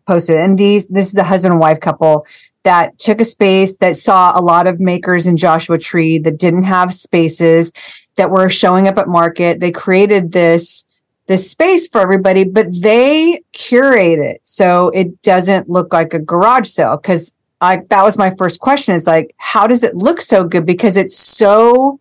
[0.07, 2.27] posted, and these this is a husband and wife couple
[2.65, 6.65] that took a space that saw a lot of makers in Joshua Tree that didn't
[6.65, 7.71] have spaces
[8.17, 9.61] that were showing up at market.
[9.61, 10.85] They created this
[11.27, 16.69] this space for everybody, but they curate it so it doesn't look like a garage
[16.69, 16.97] sale.
[16.97, 18.95] Because I that was my first question.
[18.95, 20.67] It's like, how does it look so good?
[20.67, 22.01] Because it's so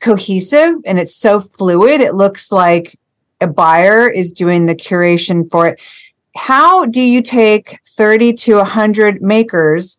[0.00, 2.00] cohesive and it's so fluid.
[2.00, 2.98] It looks like
[3.40, 5.80] a buyer is doing the curation for it
[6.36, 9.98] how do you take 30 to 100 makers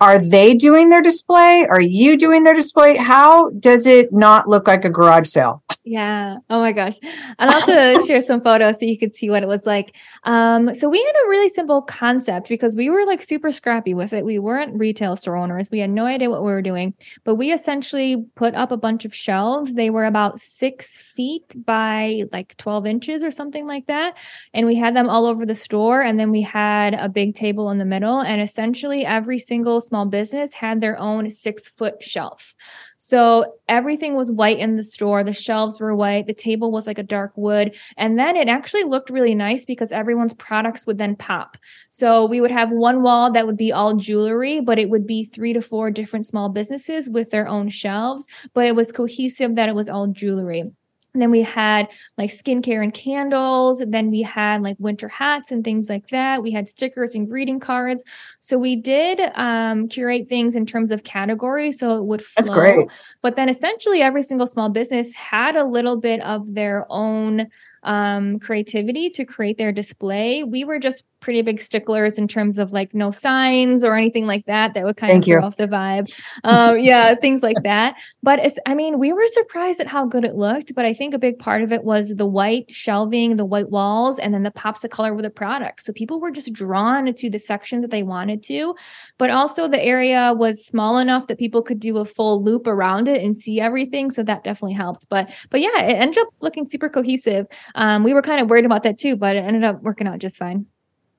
[0.00, 4.66] are they doing their display are you doing their display how does it not look
[4.66, 6.36] like a garage sale yeah.
[6.50, 6.98] Oh my gosh.
[7.38, 9.96] I'll also share some photos so you could see what it was like.
[10.24, 14.12] Um, so we had a really simple concept because we were like super scrappy with
[14.12, 14.24] it.
[14.24, 15.70] We weren't retail store owners.
[15.70, 19.04] We had no idea what we were doing, but we essentially put up a bunch
[19.04, 19.74] of shelves.
[19.74, 24.16] They were about six feet by like 12 inches or something like that.
[24.54, 26.00] And we had them all over the store.
[26.00, 28.20] And then we had a big table in the middle.
[28.20, 32.54] And essentially every single small business had their own six foot shelf.
[32.96, 35.22] So everything was white in the store.
[35.22, 36.26] The shelves were white.
[36.26, 37.76] The table was like a dark wood.
[37.98, 41.58] And then it actually looked really nice because everyone's products would then pop.
[41.90, 45.24] So we would have one wall that would be all jewelry, but it would be
[45.24, 48.26] three to four different small businesses with their own shelves.
[48.54, 50.70] But it was cohesive that it was all jewelry.
[51.14, 53.80] Then we had like skincare and candles.
[53.80, 56.42] And then we had like winter hats and things like that.
[56.42, 58.04] We had stickers and greeting cards.
[58.40, 62.42] So we did um, curate things in terms of category so it would flow.
[62.42, 62.88] That's great.
[63.22, 67.48] But then essentially every single small business had a little bit of their own
[67.82, 70.44] um, creativity to create their display.
[70.44, 74.46] We were just pretty big sticklers in terms of like no signs or anything like
[74.46, 76.10] that that would kind Thank of throw off the vibe.
[76.44, 77.94] Um, yeah, things like that.
[78.22, 80.74] But it's, I mean, we were surprised at how good it looked.
[80.74, 84.18] But I think a big part of it was the white shelving, the white walls,
[84.18, 85.84] and then the pops of color with the products.
[85.84, 88.74] So people were just drawn to the sections that they wanted to.
[89.18, 93.08] But also the area was small enough that people could do a full loop around
[93.08, 94.10] it and see everything.
[94.10, 95.06] So that definitely helped.
[95.08, 97.46] But but yeah, it ended up looking super cohesive.
[97.74, 100.18] Um, we were kind of worried about that too, but it ended up working out
[100.18, 100.66] just fine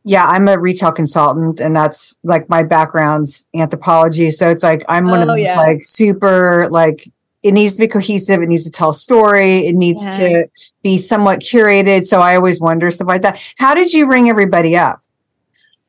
[0.03, 4.31] yeah, I'm a retail consultant and that's like my background's anthropology.
[4.31, 5.57] So it's like I'm one oh, of those yeah.
[5.57, 7.07] like super like
[7.43, 10.17] it needs to be cohesive, it needs to tell a story, it needs yeah.
[10.17, 10.49] to
[10.83, 12.05] be somewhat curated.
[12.05, 13.41] So I always wonder stuff like that.
[13.57, 15.01] How did you ring everybody up?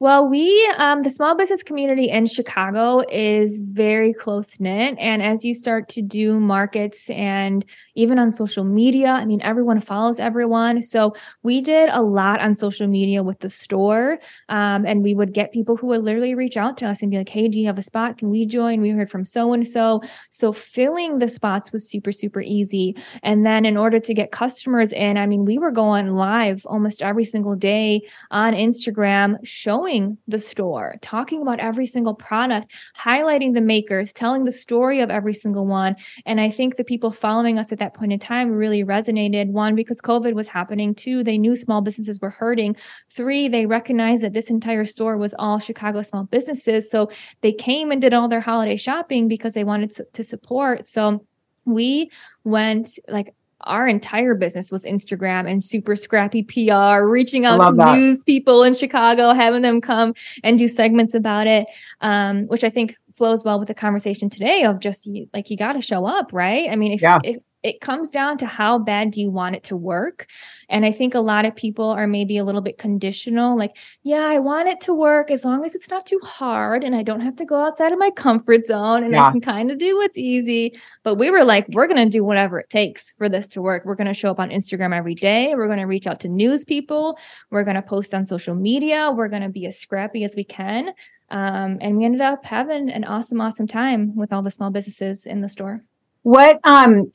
[0.03, 4.97] Well, we, um, the small business community in Chicago is very close knit.
[4.99, 9.79] And as you start to do markets and even on social media, I mean, everyone
[9.79, 10.83] follows everyone.
[10.83, 14.19] So we did a lot on social media with the store.
[14.49, 17.19] Um, and we would get people who would literally reach out to us and be
[17.19, 18.19] like, hey, do you have a spot?
[18.19, 18.81] Can we join?
[18.81, 20.03] We heard from so and so.
[20.31, 22.97] So filling the spots was super, super easy.
[23.23, 27.03] And then in order to get customers in, I mean, we were going live almost
[27.03, 33.55] every single day on Instagram showing showing the store, talking about every single product, highlighting
[33.55, 35.97] the makers, telling the story of every single one.
[36.27, 39.49] And I think the people following us at that point in time really resonated.
[39.49, 40.95] One, because COVID was happening.
[40.95, 42.77] Two, they knew small businesses were hurting.
[43.11, 46.91] Three, they recognized that this entire store was all Chicago small businesses.
[46.91, 50.89] So they came and did all their holiday shopping because they wanted to, to support.
[50.89, 51.27] So
[51.65, 52.11] we
[52.45, 57.97] went like our entire business was Instagram and super scrappy PR, reaching out to that.
[57.97, 61.67] news people in Chicago, having them come and do segments about it,
[62.01, 65.75] um, which I think flows well with the conversation today of just like you got
[65.75, 66.69] to show up, right?
[66.71, 67.19] I mean, if, yeah.
[67.23, 70.27] if it comes down to how bad do you want it to work?
[70.69, 74.25] And i think a lot of people are maybe a little bit conditional like yeah
[74.25, 77.21] i want it to work as long as it's not too hard and i don't
[77.21, 79.27] have to go outside of my comfort zone and yeah.
[79.27, 80.79] i can kind of do what's easy.
[81.03, 83.85] But we were like we're going to do whatever it takes for this to work.
[83.85, 85.55] We're going to show up on instagram every day.
[85.55, 87.19] We're going to reach out to news people.
[87.51, 89.11] We're going to post on social media.
[89.15, 90.93] We're going to be as scrappy as we can.
[91.31, 95.27] Um, and we ended up having an awesome awesome time with all the small businesses
[95.27, 95.83] in the store.
[96.23, 97.11] What um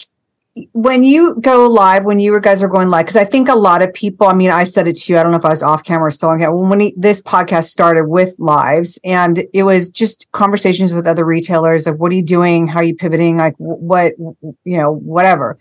[0.73, 3.81] when you go live, when you guys are going live, because I think a lot
[3.81, 5.63] of people, I mean, I said it to you, I don't know if I was
[5.63, 9.63] off camera or still on camera, when he, this podcast started with lives, and it
[9.63, 12.67] was just conversations with other retailers of what are you doing?
[12.67, 13.37] How are you pivoting?
[13.37, 15.57] Like, what, you know, whatever.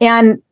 [0.00, 0.42] And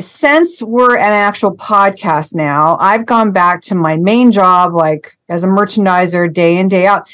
[0.00, 5.42] since we're an actual podcast now, I've gone back to my main job, like as
[5.42, 7.08] a merchandiser day in, day out.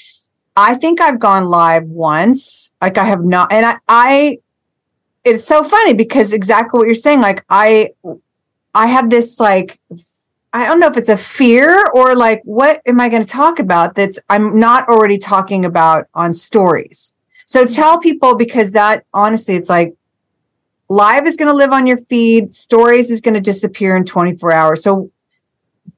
[0.57, 2.71] I think I've gone live once.
[2.81, 4.39] Like I have not, and I, I
[5.25, 7.91] it's so funny because exactly what you're saying like i
[8.75, 9.81] i have this like
[10.53, 13.59] i don't know if it's a fear or like what am i going to talk
[13.59, 17.15] about that's i'm not already talking about on stories.
[17.47, 19.95] So tell people because that honestly it's like
[20.89, 24.53] live is going to live on your feed stories is going to disappear in 24
[24.53, 24.83] hours.
[24.83, 25.11] So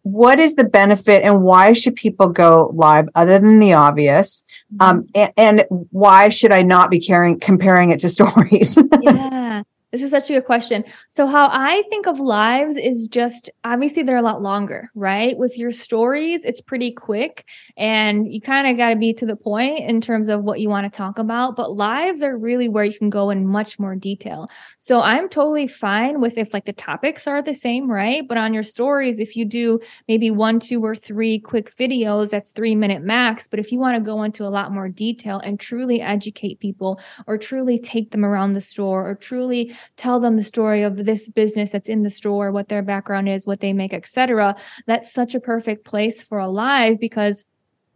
[0.03, 4.44] what is the benefit and why should people go live other than the obvious?
[4.79, 8.78] Um, and, and, why should i not be caring comparing it to stories?
[9.03, 9.62] Yeah
[9.97, 10.84] This is such a good question.
[11.09, 15.38] So, how I think of lives is just obviously they're a lot longer, right?
[15.38, 17.47] With your stories, it's pretty quick
[17.78, 20.68] and you kind of got to be to the point in terms of what you
[20.68, 21.57] want to talk about.
[21.57, 24.51] But lives are really where you can go in much more detail.
[24.76, 28.22] So, I'm totally fine with if like the topics are the same, right?
[28.28, 32.53] But on your stories, if you do maybe one, two, or three quick videos, that's
[32.53, 33.49] three minute max.
[33.49, 37.01] But if you want to go into a lot more detail and truly educate people
[37.26, 41.28] or truly take them around the store or truly tell them the story of this
[41.28, 44.57] business that's in the store, what their background is, what they make, etc.
[44.87, 47.45] That's such a perfect place for a live because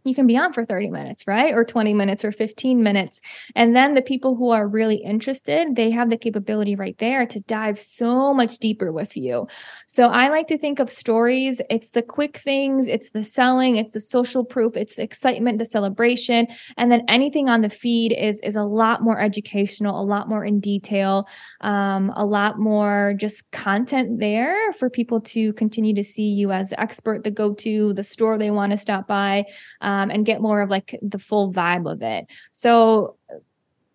[0.03, 1.53] you can be on for 30 minutes, right?
[1.53, 3.21] Or 20 minutes or 15 minutes.
[3.55, 7.39] And then the people who are really interested, they have the capability right there to
[7.41, 9.47] dive so much deeper with you.
[9.87, 11.61] So I like to think of stories.
[11.69, 16.47] It's the quick things, it's the selling, it's the social proof, it's excitement, the celebration.
[16.77, 20.43] And then anything on the feed is, is a lot more educational, a lot more
[20.43, 21.27] in detail,
[21.61, 26.69] um, a lot more just content there for people to continue to see you as
[26.69, 29.43] the expert, the go-to, the store they want to stop by.
[29.91, 32.27] Um, and get more of like the full vibe of it.
[32.51, 33.15] So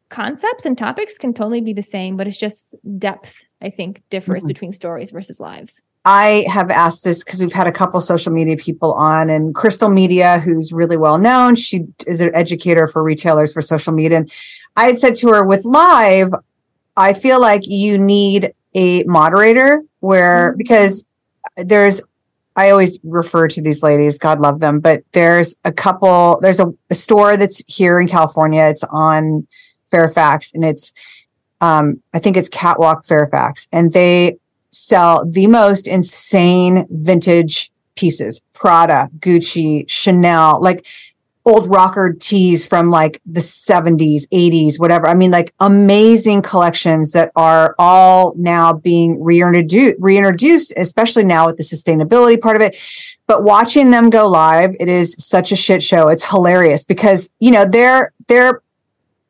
[0.09, 2.69] concepts and topics can totally be the same, but it's just
[2.99, 4.49] depth, I think, differs mm-hmm.
[4.49, 5.81] between stories versus lives.
[6.05, 9.89] I have asked this because we've had a couple social media people on, and Crystal
[9.89, 14.19] Media, who's really well known, she is an educator for retailers for social media.
[14.19, 14.33] And
[14.77, 16.31] I had said to her, with live,
[16.97, 20.59] I feel like you need a moderator where mm-hmm.
[20.59, 21.05] because
[21.57, 22.01] there's
[22.57, 26.73] I always refer to these ladies, God love them, but there's a couple, there's a,
[26.91, 28.65] a store that's here in California.
[28.65, 29.47] It's on
[29.91, 30.93] Fairfax and it's,
[31.61, 34.39] um, I think it's Catwalk Fairfax, and they
[34.71, 40.61] sell the most insane vintage pieces Prada, Gucci, Chanel.
[40.61, 40.87] Like
[41.47, 45.07] old rocker tees from like the 70s, 80s, whatever.
[45.07, 51.57] I mean, like amazing collections that are all now being reintroduced, reintroduced, especially now with
[51.57, 52.77] the sustainability part of it.
[53.29, 56.09] But watching them go live, it is such a shit show.
[56.09, 58.61] It's hilarious because, you know, they're, they're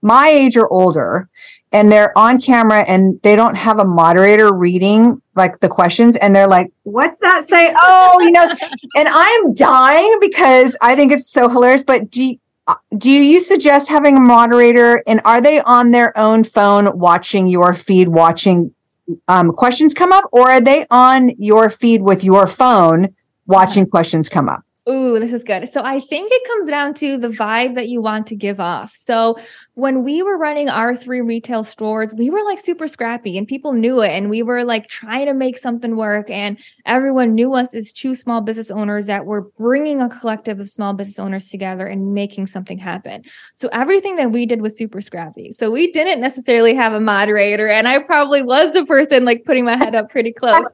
[0.00, 1.28] my age or older
[1.76, 6.34] and they're on camera and they don't have a moderator reading like the questions and
[6.34, 7.74] they're like what's that say?
[7.80, 8.48] Oh you know
[8.96, 12.38] and i'm dying because i think it's so hilarious but do you,
[12.96, 15.02] do you suggest having a moderator?
[15.06, 18.74] And are they on their own phone watching your feed watching
[19.28, 20.24] um, questions come up?
[20.32, 23.14] Or are they on your feed with your phone
[23.46, 24.64] watching questions come up?
[24.88, 25.68] Ooh, this is good.
[25.68, 28.94] So I think it comes down to the vibe that you want to give off.
[28.94, 29.36] So
[29.76, 33.74] when we were running our three retail stores, we were like super scrappy and people
[33.74, 34.08] knew it.
[34.08, 36.30] And we were like trying to make something work.
[36.30, 40.70] And everyone knew us as two small business owners that were bringing a collective of
[40.70, 43.22] small business owners together and making something happen.
[43.52, 45.52] So everything that we did was super scrappy.
[45.52, 47.68] So we didn't necessarily have a moderator.
[47.68, 50.64] And I probably was the person like putting my head up pretty close.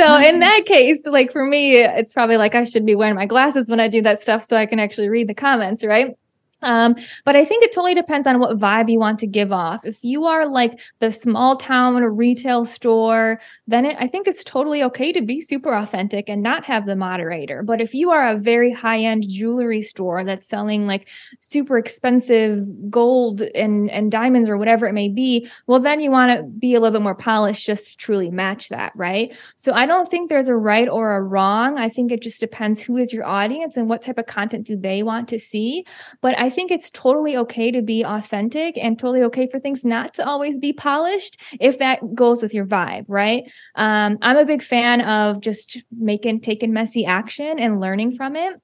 [0.00, 0.40] So in mm-hmm.
[0.40, 3.78] that case, like for me, it's probably like I should be wearing my glasses when
[3.78, 6.16] I do that stuff so I can actually read the comments, right?
[6.62, 9.84] Um, but I think it totally depends on what vibe you want to give off.
[9.84, 14.82] If you are like the small town retail store, then it, I think it's totally
[14.84, 17.62] okay to be super authentic and not have the moderator.
[17.62, 21.08] But if you are a very high end jewelry store that's selling like
[21.40, 26.36] super expensive gold and, and diamonds or whatever it may be, well, then you want
[26.36, 29.34] to be a little bit more polished just to truly match that, right?
[29.56, 31.78] So I don't think there's a right or a wrong.
[31.78, 34.76] I think it just depends who is your audience and what type of content do
[34.76, 35.84] they want to see.
[36.20, 39.84] But I I think it's totally okay to be authentic and totally okay for things
[39.84, 43.44] not to always be polished if that goes with your vibe, right?
[43.74, 48.54] Um, I'm a big fan of just making, taking messy action and learning from it.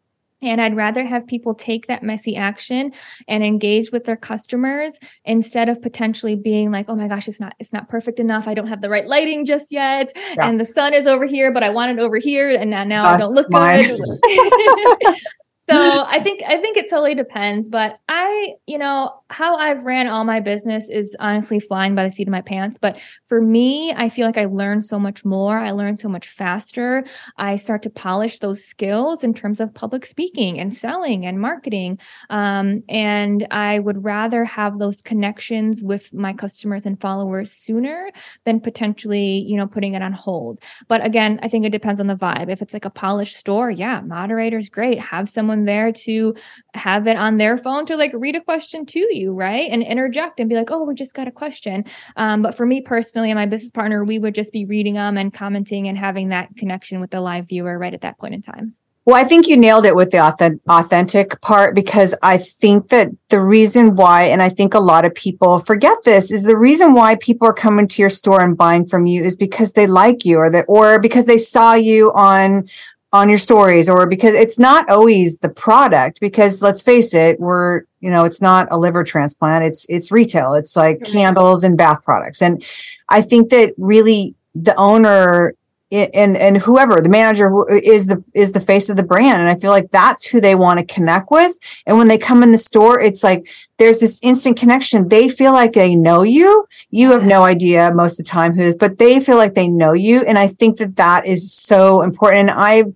[0.41, 2.93] And I'd rather have people take that messy action
[3.29, 7.55] and engage with their customers instead of potentially being like, oh my gosh, it's not,
[7.59, 8.49] it's not perfect enough.
[8.49, 10.11] I don't have the right lighting just yet.
[10.17, 10.49] Yeah.
[10.49, 12.49] And the sun is over here, but I want it over here.
[12.49, 15.15] And now, now I don't look good.
[15.69, 20.07] so I think I think it totally depends, but I, you know, how I've ran
[20.09, 22.79] all my business is honestly flying by the seat of my pants.
[22.79, 25.57] But for me, I feel like I learn so much more.
[25.57, 27.05] I learn so much faster.
[27.37, 31.99] I start to polish those skills in terms of public speaking and selling and marketing.
[32.31, 38.11] Um, and I would rather have those connections with my customers and followers sooner
[38.45, 40.61] than potentially, you know, putting it on hold.
[40.89, 42.51] But again, I think it depends on the vibe.
[42.51, 44.99] If it's like a polished store, yeah, moderator's great.
[44.99, 46.35] Have someone someone there to
[46.75, 49.71] have it on their phone to like read a question to you, right?
[49.71, 51.85] And interject and be like, oh, we just got a question.
[52.17, 55.17] Um, but for me personally and my business partner, we would just be reading them
[55.17, 58.43] and commenting and having that connection with the live viewer right at that point in
[58.43, 58.75] time.
[59.07, 63.39] Well, I think you nailed it with the authentic part because I think that the
[63.39, 67.17] reason why, and I think a lot of people forget this, is the reason why
[67.17, 70.39] people are coming to your store and buying from you is because they like you
[70.39, 72.67] or that, or because they saw you on
[73.15, 77.83] on your stories or because it's not always the product because let's face it we're
[78.01, 79.65] you know it's not a liver transplant.
[79.65, 80.55] It's it's retail.
[80.55, 81.13] It's like mm-hmm.
[81.13, 82.43] candles and bath products.
[82.43, 82.63] And
[83.09, 85.55] i think that really the owner
[85.95, 89.41] and and whoever the manager is the is the face of the brand.
[89.41, 91.57] And i feel like that's who they want to connect with.
[91.87, 93.47] And when they come in the store it's like
[93.79, 95.09] there's this instant connection.
[95.09, 96.67] They feel like they know you.
[96.91, 99.93] You have no idea most of the time who's but they feel like they know
[99.93, 100.23] you.
[100.23, 102.51] And i think that that is so important.
[102.51, 102.93] And i've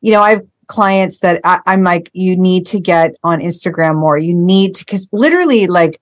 [0.00, 4.18] you know i've clients that I, i'm like you need to get on instagram more.
[4.18, 6.00] You need to because literally like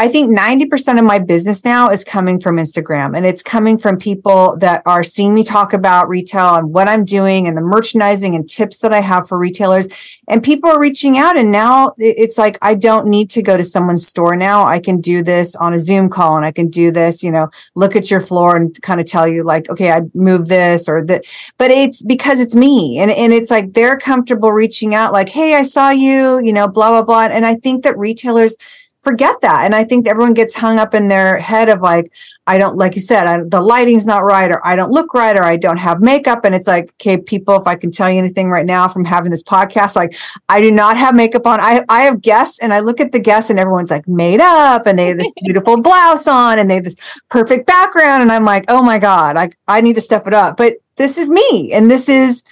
[0.00, 3.98] I think 90% of my business now is coming from Instagram and it's coming from
[3.98, 8.34] people that are seeing me talk about retail and what I'm doing and the merchandising
[8.34, 9.88] and tips that I have for retailers.
[10.26, 11.36] And people are reaching out.
[11.36, 14.64] And now it's like, I don't need to go to someone's store now.
[14.64, 17.50] I can do this on a Zoom call and I can do this, you know,
[17.74, 21.04] look at your floor and kind of tell you like, okay, I'd move this or
[21.04, 21.26] that.
[21.58, 22.98] But it's because it's me.
[23.00, 26.68] And, and it's like they're comfortable reaching out like, hey, I saw you, you know,
[26.68, 27.36] blah, blah, blah.
[27.36, 28.56] And I think that retailers,
[29.02, 29.64] forget that.
[29.64, 32.12] And I think everyone gets hung up in their head of like,
[32.46, 35.36] I don't, like you said, I, the lighting's not right, or I don't look right,
[35.36, 36.44] or I don't have makeup.
[36.44, 39.30] And it's like, okay, people, if I can tell you anything right now from having
[39.30, 40.14] this podcast, like
[40.48, 41.60] I do not have makeup on.
[41.60, 44.86] I, I have guests and I look at the guests and everyone's like made up
[44.86, 46.96] and they have this beautiful blouse on and they have this
[47.30, 48.22] perfect background.
[48.22, 50.56] And I'm like, oh my God, I, I need to step it up.
[50.56, 51.72] But this is me.
[51.72, 52.44] And this is,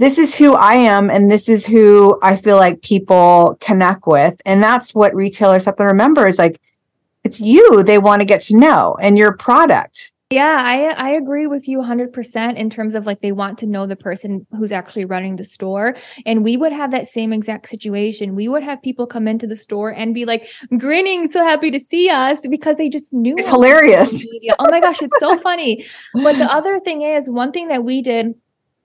[0.00, 4.40] this is who I am and this is who I feel like people connect with.
[4.46, 6.58] And that's what retailers have to remember is like
[7.22, 10.12] it's you they want to get to know and your product.
[10.30, 13.84] Yeah, I I agree with you 100% in terms of like they want to know
[13.84, 15.94] the person who's actually running the store
[16.24, 18.34] and we would have that same exact situation.
[18.34, 20.48] We would have people come into the store and be like
[20.78, 24.24] grinning so happy to see us because they just knew It's hilarious.
[24.60, 25.84] oh my gosh, it's so funny.
[26.14, 28.34] But the other thing is one thing that we did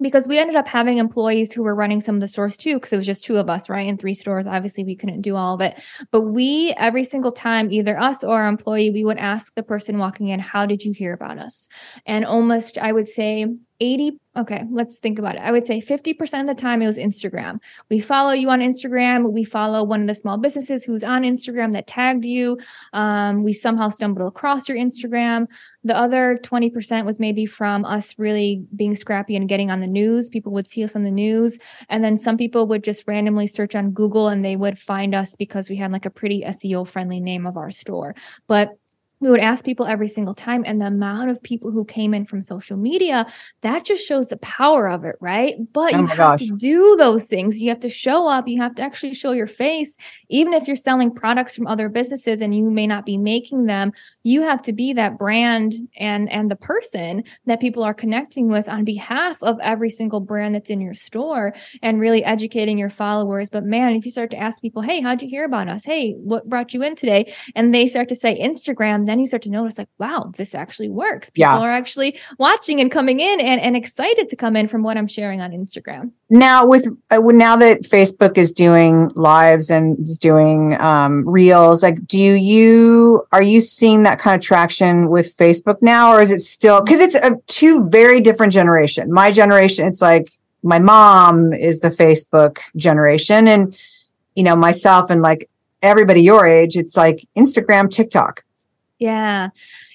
[0.02, 2.91] because we ended up having employees who were running some of the stores too because
[2.91, 4.46] it was just two of us right in three stores.
[4.46, 5.82] Obviously we couldn't do all of it.
[6.12, 9.98] But we every single time either us or our employee we would ask the person
[9.98, 11.68] walking in how did you hear about us?
[12.06, 13.46] And almost i would say
[13.80, 15.41] 80 okay let's think about it.
[15.41, 17.59] I would say 50% of the time it was instagram.
[17.89, 19.32] We follow you on instagram.
[19.32, 22.57] We follow one of the small businesses who's on instagram that tagged you.
[22.93, 25.47] Um, we somehow stumbled across your instagram.
[25.84, 30.30] The other 20% was maybe from us really being scrappy and getting on the news.
[30.30, 31.59] People would see us on the news.
[31.89, 35.36] And then some people would just randomly search on google and they would find us
[35.36, 38.15] because we had like a pretty seo friendly name of our store.
[38.47, 38.78] But
[39.20, 42.26] we would ask people every single time and the amount of people who came in
[42.26, 43.26] from social media
[43.61, 45.55] that just shows the power of it right?
[45.74, 46.45] But oh you have gosh.
[46.45, 47.61] to do those things.
[47.61, 48.47] You have to show up.
[48.47, 49.95] You have to actually show your face.
[50.30, 53.91] Even if you're selling products from other businesses and you may not be making them
[54.24, 58.68] you have to be that brand and and the person that people are connecting with
[58.68, 63.49] on behalf of every single brand that's in your store and really educating your followers.
[63.49, 65.86] But man if you start to ask people hey how'd you hear about us?
[65.86, 67.34] Hey what brought you in today?
[67.53, 70.89] and they start to say instagram then you start to notice like, wow, this actually
[70.89, 71.30] works.
[71.30, 71.60] People yeah.
[71.60, 75.08] are actually watching and coming in and, and excited to come in from what I'm
[75.08, 76.12] sharing on Instagram.
[76.30, 82.06] Now with uh, now that Facebook is doing lives and is doing um, reels, like
[82.08, 86.39] do you are you seeing that kind of traction with Facebook now, or is it
[86.39, 89.12] still because it's a two very different generation?
[89.12, 90.32] My generation, it's like
[90.64, 93.78] my mom is the Facebook generation, and
[94.36, 95.49] you know myself and like
[95.86, 98.43] everybody your age, it's like Instagram, TikTok.
[98.98, 99.50] Yeah.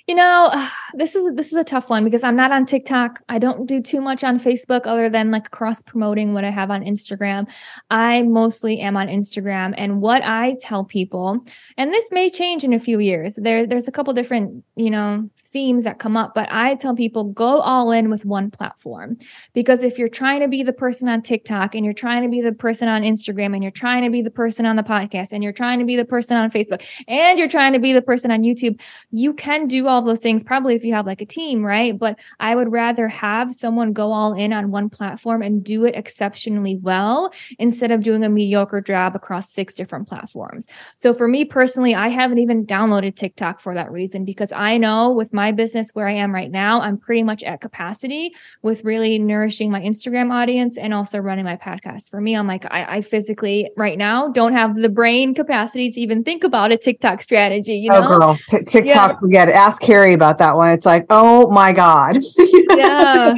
[0.07, 0.51] You know,
[0.95, 3.23] this is this is a tough one because I'm not on TikTok.
[3.29, 6.71] I don't do too much on Facebook other than like cross promoting what I have
[6.71, 7.49] on Instagram.
[7.91, 11.45] I mostly am on Instagram and what I tell people,
[11.77, 13.37] and this may change in a few years.
[13.37, 17.25] There there's a couple different, you know, themes that come up, but I tell people
[17.25, 19.19] go all in with one platform.
[19.53, 22.41] Because if you're trying to be the person on TikTok and you're trying to be
[22.41, 25.43] the person on Instagram and you're trying to be the person on the podcast and
[25.43, 28.31] you're trying to be the person on Facebook and you're trying to be the person
[28.31, 28.81] on YouTube,
[29.11, 31.99] you can do all those things probably if you have like a team, right?
[31.99, 35.95] But I would rather have someone go all in on one platform and do it
[35.95, 40.67] exceptionally well instead of doing a mediocre job across six different platforms.
[40.95, 45.11] So for me personally, I haven't even downloaded TikTok for that reason because I know
[45.11, 48.85] with my my business where I am right now, I'm pretty much at capacity with
[48.85, 52.11] really nourishing my Instagram audience and also running my podcast.
[52.11, 55.99] For me, I'm like, I, I physically right now don't have the brain capacity to
[55.99, 57.77] even think about a TikTok strategy.
[57.77, 58.07] You oh, know?
[58.07, 59.19] Oh, girl, P- TikTok, yeah.
[59.19, 59.55] forget it.
[59.55, 60.73] Ask Carrie about that one.
[60.73, 62.19] it's like, oh my God.
[62.77, 63.33] yeah.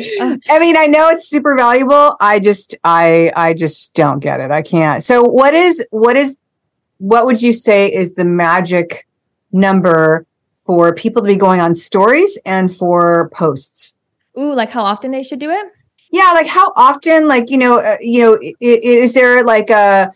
[0.51, 2.17] I mean, I know it's super valuable.
[2.19, 4.51] I just, I, I just don't get it.
[4.51, 5.05] I can't.
[5.05, 6.37] So what is, what is,
[6.99, 9.07] what would you say is the magic
[9.53, 10.27] number
[10.63, 13.95] for people to be going on stories and for posts?
[14.39, 15.67] Ooh, like how often they should do it?
[16.11, 17.29] Yeah, like how often?
[17.29, 20.13] Like you know, uh, you know, is, is there like a,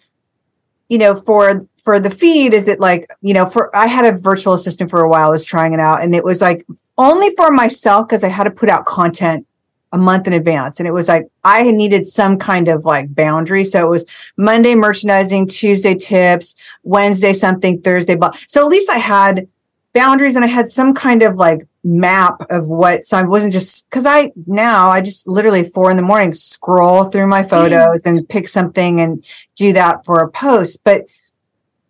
[0.88, 4.18] you know, for for the feed is it like you know for i had a
[4.18, 6.66] virtual assistant for a while i was trying it out and it was like
[6.98, 9.46] only for myself because i had to put out content
[9.92, 13.62] a month in advance and it was like i needed some kind of like boundary
[13.62, 14.04] so it was
[14.36, 19.46] monday merchandising tuesday tips wednesday something thursday but so at least i had
[19.96, 23.88] boundaries and i had some kind of like map of what so i wasn't just
[23.88, 28.28] because i now i just literally four in the morning scroll through my photos and
[28.28, 29.24] pick something and
[29.54, 31.06] do that for a post but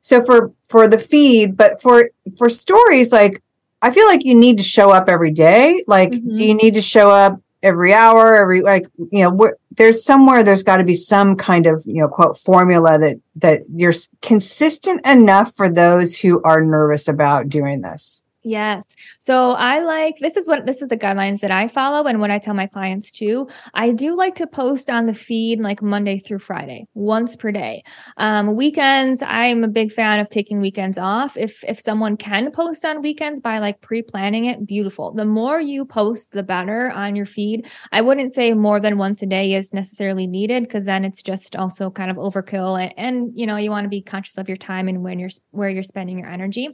[0.00, 3.42] so for for the feed but for for stories like
[3.82, 6.36] i feel like you need to show up every day like mm-hmm.
[6.36, 10.42] do you need to show up every hour every like you know wh- there's somewhere
[10.42, 15.04] there's got to be some kind of you know quote formula that that you're consistent
[15.06, 18.94] enough for those who are nervous about doing this Yes.
[19.18, 22.30] So I like this is what this is the guidelines that I follow and what
[22.30, 23.48] I tell my clients too.
[23.74, 27.82] I do like to post on the feed like Monday through Friday, once per day.
[28.18, 31.36] Um, weekends, I'm a big fan of taking weekends off.
[31.36, 35.12] If if someone can post on weekends by like pre-planning it, beautiful.
[35.12, 37.66] The more you post, the better on your feed.
[37.90, 41.56] I wouldn't say more than once a day is necessarily needed because then it's just
[41.56, 44.56] also kind of overkill and, and you know you want to be conscious of your
[44.56, 46.68] time and when you're where you're spending your energy.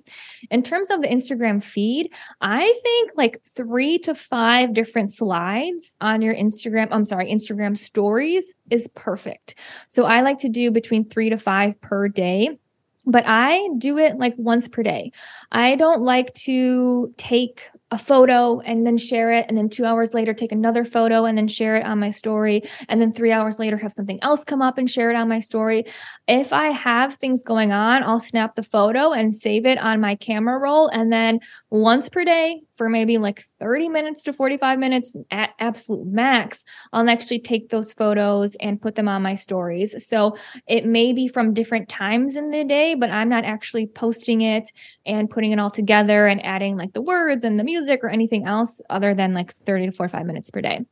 [0.50, 6.22] In terms of the Instagram feed, I think like three to five different slides on
[6.22, 9.54] your Instagram, I'm sorry, Instagram stories is perfect.
[9.88, 12.58] So I like to do between three to five per day
[13.04, 15.10] but I do it like once per day.
[15.50, 17.62] I don't like to take
[17.92, 21.36] a photo and then share it and then 2 hours later take another photo and
[21.36, 24.62] then share it on my story and then 3 hours later have something else come
[24.62, 25.84] up and share it on my story.
[26.26, 30.14] If I have things going on, I'll snap the photo and save it on my
[30.14, 35.12] camera roll and then once per day for maybe like 30 minutes to 45 minutes
[35.30, 36.64] at absolute max,
[36.94, 39.94] I'll actually take those photos and put them on my stories.
[40.08, 40.36] So
[40.66, 44.72] it may be from different times in the day, but I'm not actually posting it
[45.04, 48.44] and putting it all together and adding like the words and the music or anything
[48.44, 50.84] else other than like 30 to 45 minutes per day.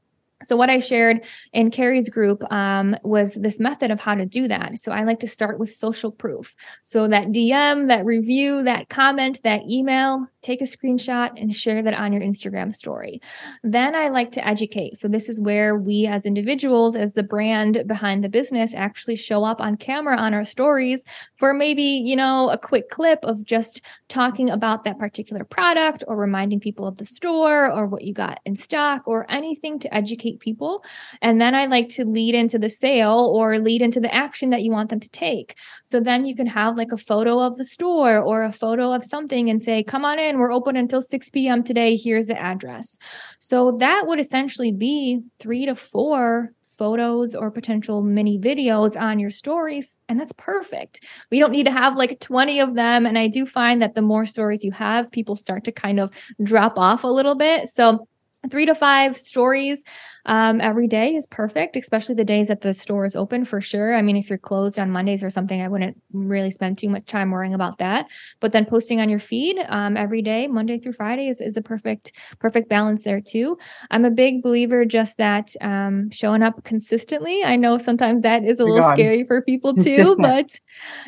[0.42, 4.48] So what I shared in Carrie's group um, was this method of how to do
[4.48, 4.78] that.
[4.78, 6.54] So I like to start with social proof.
[6.82, 11.94] So that DM, that review, that comment, that email, take a screenshot and share that
[11.94, 13.20] on your Instagram story.
[13.62, 14.96] Then I like to educate.
[14.96, 19.44] So this is where we as individuals, as the brand behind the business, actually show
[19.44, 21.04] up on camera on our stories
[21.36, 26.16] for maybe, you know, a quick clip of just talking about that particular product or
[26.16, 30.29] reminding people of the store or what you got in stock or anything to educate
[30.38, 30.84] people.
[31.22, 34.62] And then I like to lead into the sale or lead into the action that
[34.62, 35.56] you want them to take.
[35.82, 39.04] So then you can have like a photo of the store or a photo of
[39.04, 41.62] something and say, come on in we're open until 6 p.m.
[41.62, 41.96] today.
[41.96, 42.98] Here's the address.
[43.38, 49.28] So that would essentially be three to four photos or potential mini videos on your
[49.28, 49.94] stories.
[50.08, 51.04] And that's perfect.
[51.30, 53.04] We don't need to have like 20 of them.
[53.04, 56.10] And I do find that the more stories you have, people start to kind of
[56.42, 57.68] drop off a little bit.
[57.68, 58.08] So
[58.50, 59.84] three to five stories
[60.26, 63.94] um, every day is perfect, especially the days that the store is open for sure.
[63.94, 67.06] I mean, if you're closed on Mondays or something, I wouldn't really spend too much
[67.06, 68.06] time worrying about that.
[68.40, 71.62] But then posting on your feed um, every day, Monday through Friday, is, is a
[71.62, 73.56] perfect perfect balance there too.
[73.90, 77.42] I'm a big believer just that um, showing up consistently.
[77.44, 78.94] I know sometimes that is a little God.
[78.94, 80.18] scary for people Consistent.
[80.18, 80.50] too, but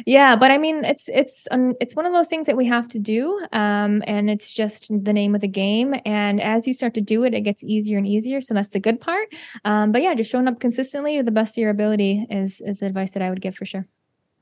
[0.06, 1.46] yeah, but I mean, it's it's
[1.80, 5.12] it's one of those things that we have to do, um, and it's just the
[5.12, 5.94] name of the game.
[6.04, 8.40] And as you start to do it, it gets easier and easier.
[8.40, 9.28] So that's the good part.
[9.64, 12.80] Um, but yeah, just showing up consistently to the best of your ability is is
[12.80, 13.86] the advice that I would give for sure.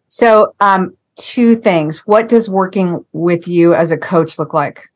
[0.09, 1.99] So, um, two things.
[2.07, 4.89] What does working with you as a coach look like?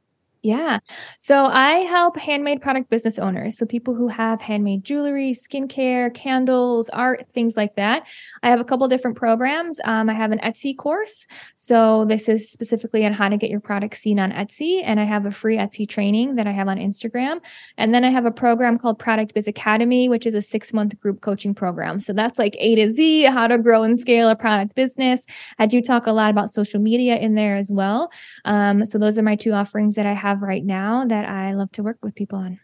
[0.45, 0.81] Yeah.
[1.21, 3.57] So I help handmade product business owners.
[3.57, 8.07] So people who have handmade jewelry, skincare, candles, art, things like that.
[8.43, 9.81] I have a couple different programs.
[9.87, 11.27] Um, I have an Etsy course.
[11.57, 14.83] So this is specifically on how to get your product seen on Etsy.
[14.85, 17.41] And I have a free Etsy training that I have on Instagram.
[17.79, 21.01] And then I have a program called Product Biz Academy, which is a six month
[21.01, 22.01] group coaching program.
[22.01, 25.25] So that's like A to Z, how to grow and scale a product business.
[25.59, 28.13] I do talk a lot about social media in there as well.
[28.45, 31.55] Um, so those are my two offerings that I have have right now that I
[31.55, 32.61] love to work with people on.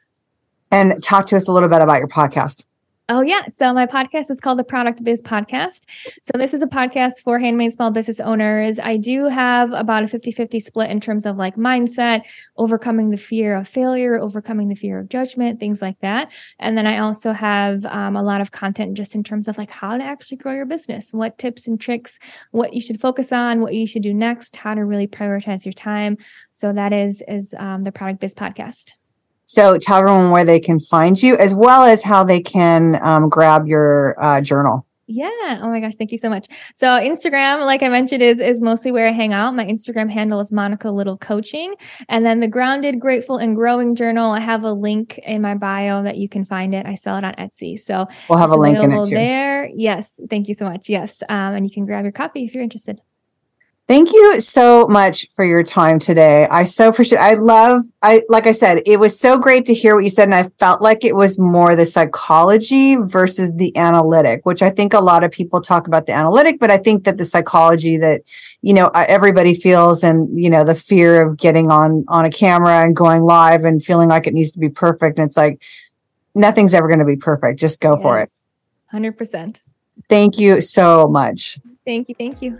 [0.71, 2.65] And talk to us a little bit about your podcast.
[3.13, 3.43] Oh, yeah.
[3.49, 5.81] So my podcast is called the Product Biz Podcast.
[6.23, 8.79] So this is a podcast for handmade small business owners.
[8.79, 12.23] I do have about a 50 50 split in terms of like mindset,
[12.57, 16.31] overcoming the fear of failure, overcoming the fear of judgment, things like that.
[16.61, 19.73] And then I also have um, a lot of content just in terms of like
[19.73, 22.21] how to actually grow your business, what tips and tricks,
[22.53, 25.73] what you should focus on, what you should do next, how to really prioritize your
[25.73, 26.17] time.
[26.53, 28.93] So that is, is um, the Product Biz Podcast.
[29.51, 33.29] So tell everyone where they can find you, as well as how they can um,
[33.29, 34.87] grab your uh, journal.
[35.09, 35.59] Yeah.
[35.61, 35.97] Oh my gosh.
[35.97, 36.47] Thank you so much.
[36.77, 39.53] So Instagram, like I mentioned, is is mostly where I hang out.
[39.57, 41.75] My Instagram handle is Monica Little Coaching.
[42.09, 46.05] And then the Grounded, Grateful, and Growing Journal, I have a link in my bio
[46.05, 46.87] that you can find it.
[46.87, 47.77] I sell it on Etsy.
[47.77, 49.17] So we'll have a link in it too.
[49.17, 49.69] there.
[49.75, 50.13] Yes.
[50.31, 50.89] Thank you so much.
[50.89, 51.25] Yes.
[51.29, 53.01] Um, and you can grab your copy if you're interested.
[53.91, 56.47] Thank you so much for your time today.
[56.49, 59.97] I so appreciate I love I like I said, it was so great to hear
[59.97, 64.47] what you said and I felt like it was more the psychology versus the analytic,
[64.47, 67.19] which I think a lot of people talk about the analytic, but I think that
[67.19, 68.23] the psychology that
[68.63, 72.31] you know uh, everybody feels and you know the fear of getting on on a
[72.31, 75.61] camera and going live and feeling like it needs to be perfect and it's like
[76.37, 77.59] nothing's ever going to be perfect.
[77.59, 78.03] Just go yes.
[78.03, 78.31] for it.
[78.93, 79.61] 100%.
[80.09, 81.59] Thank you so much.
[81.85, 82.15] Thank you.
[82.17, 82.57] Thank you.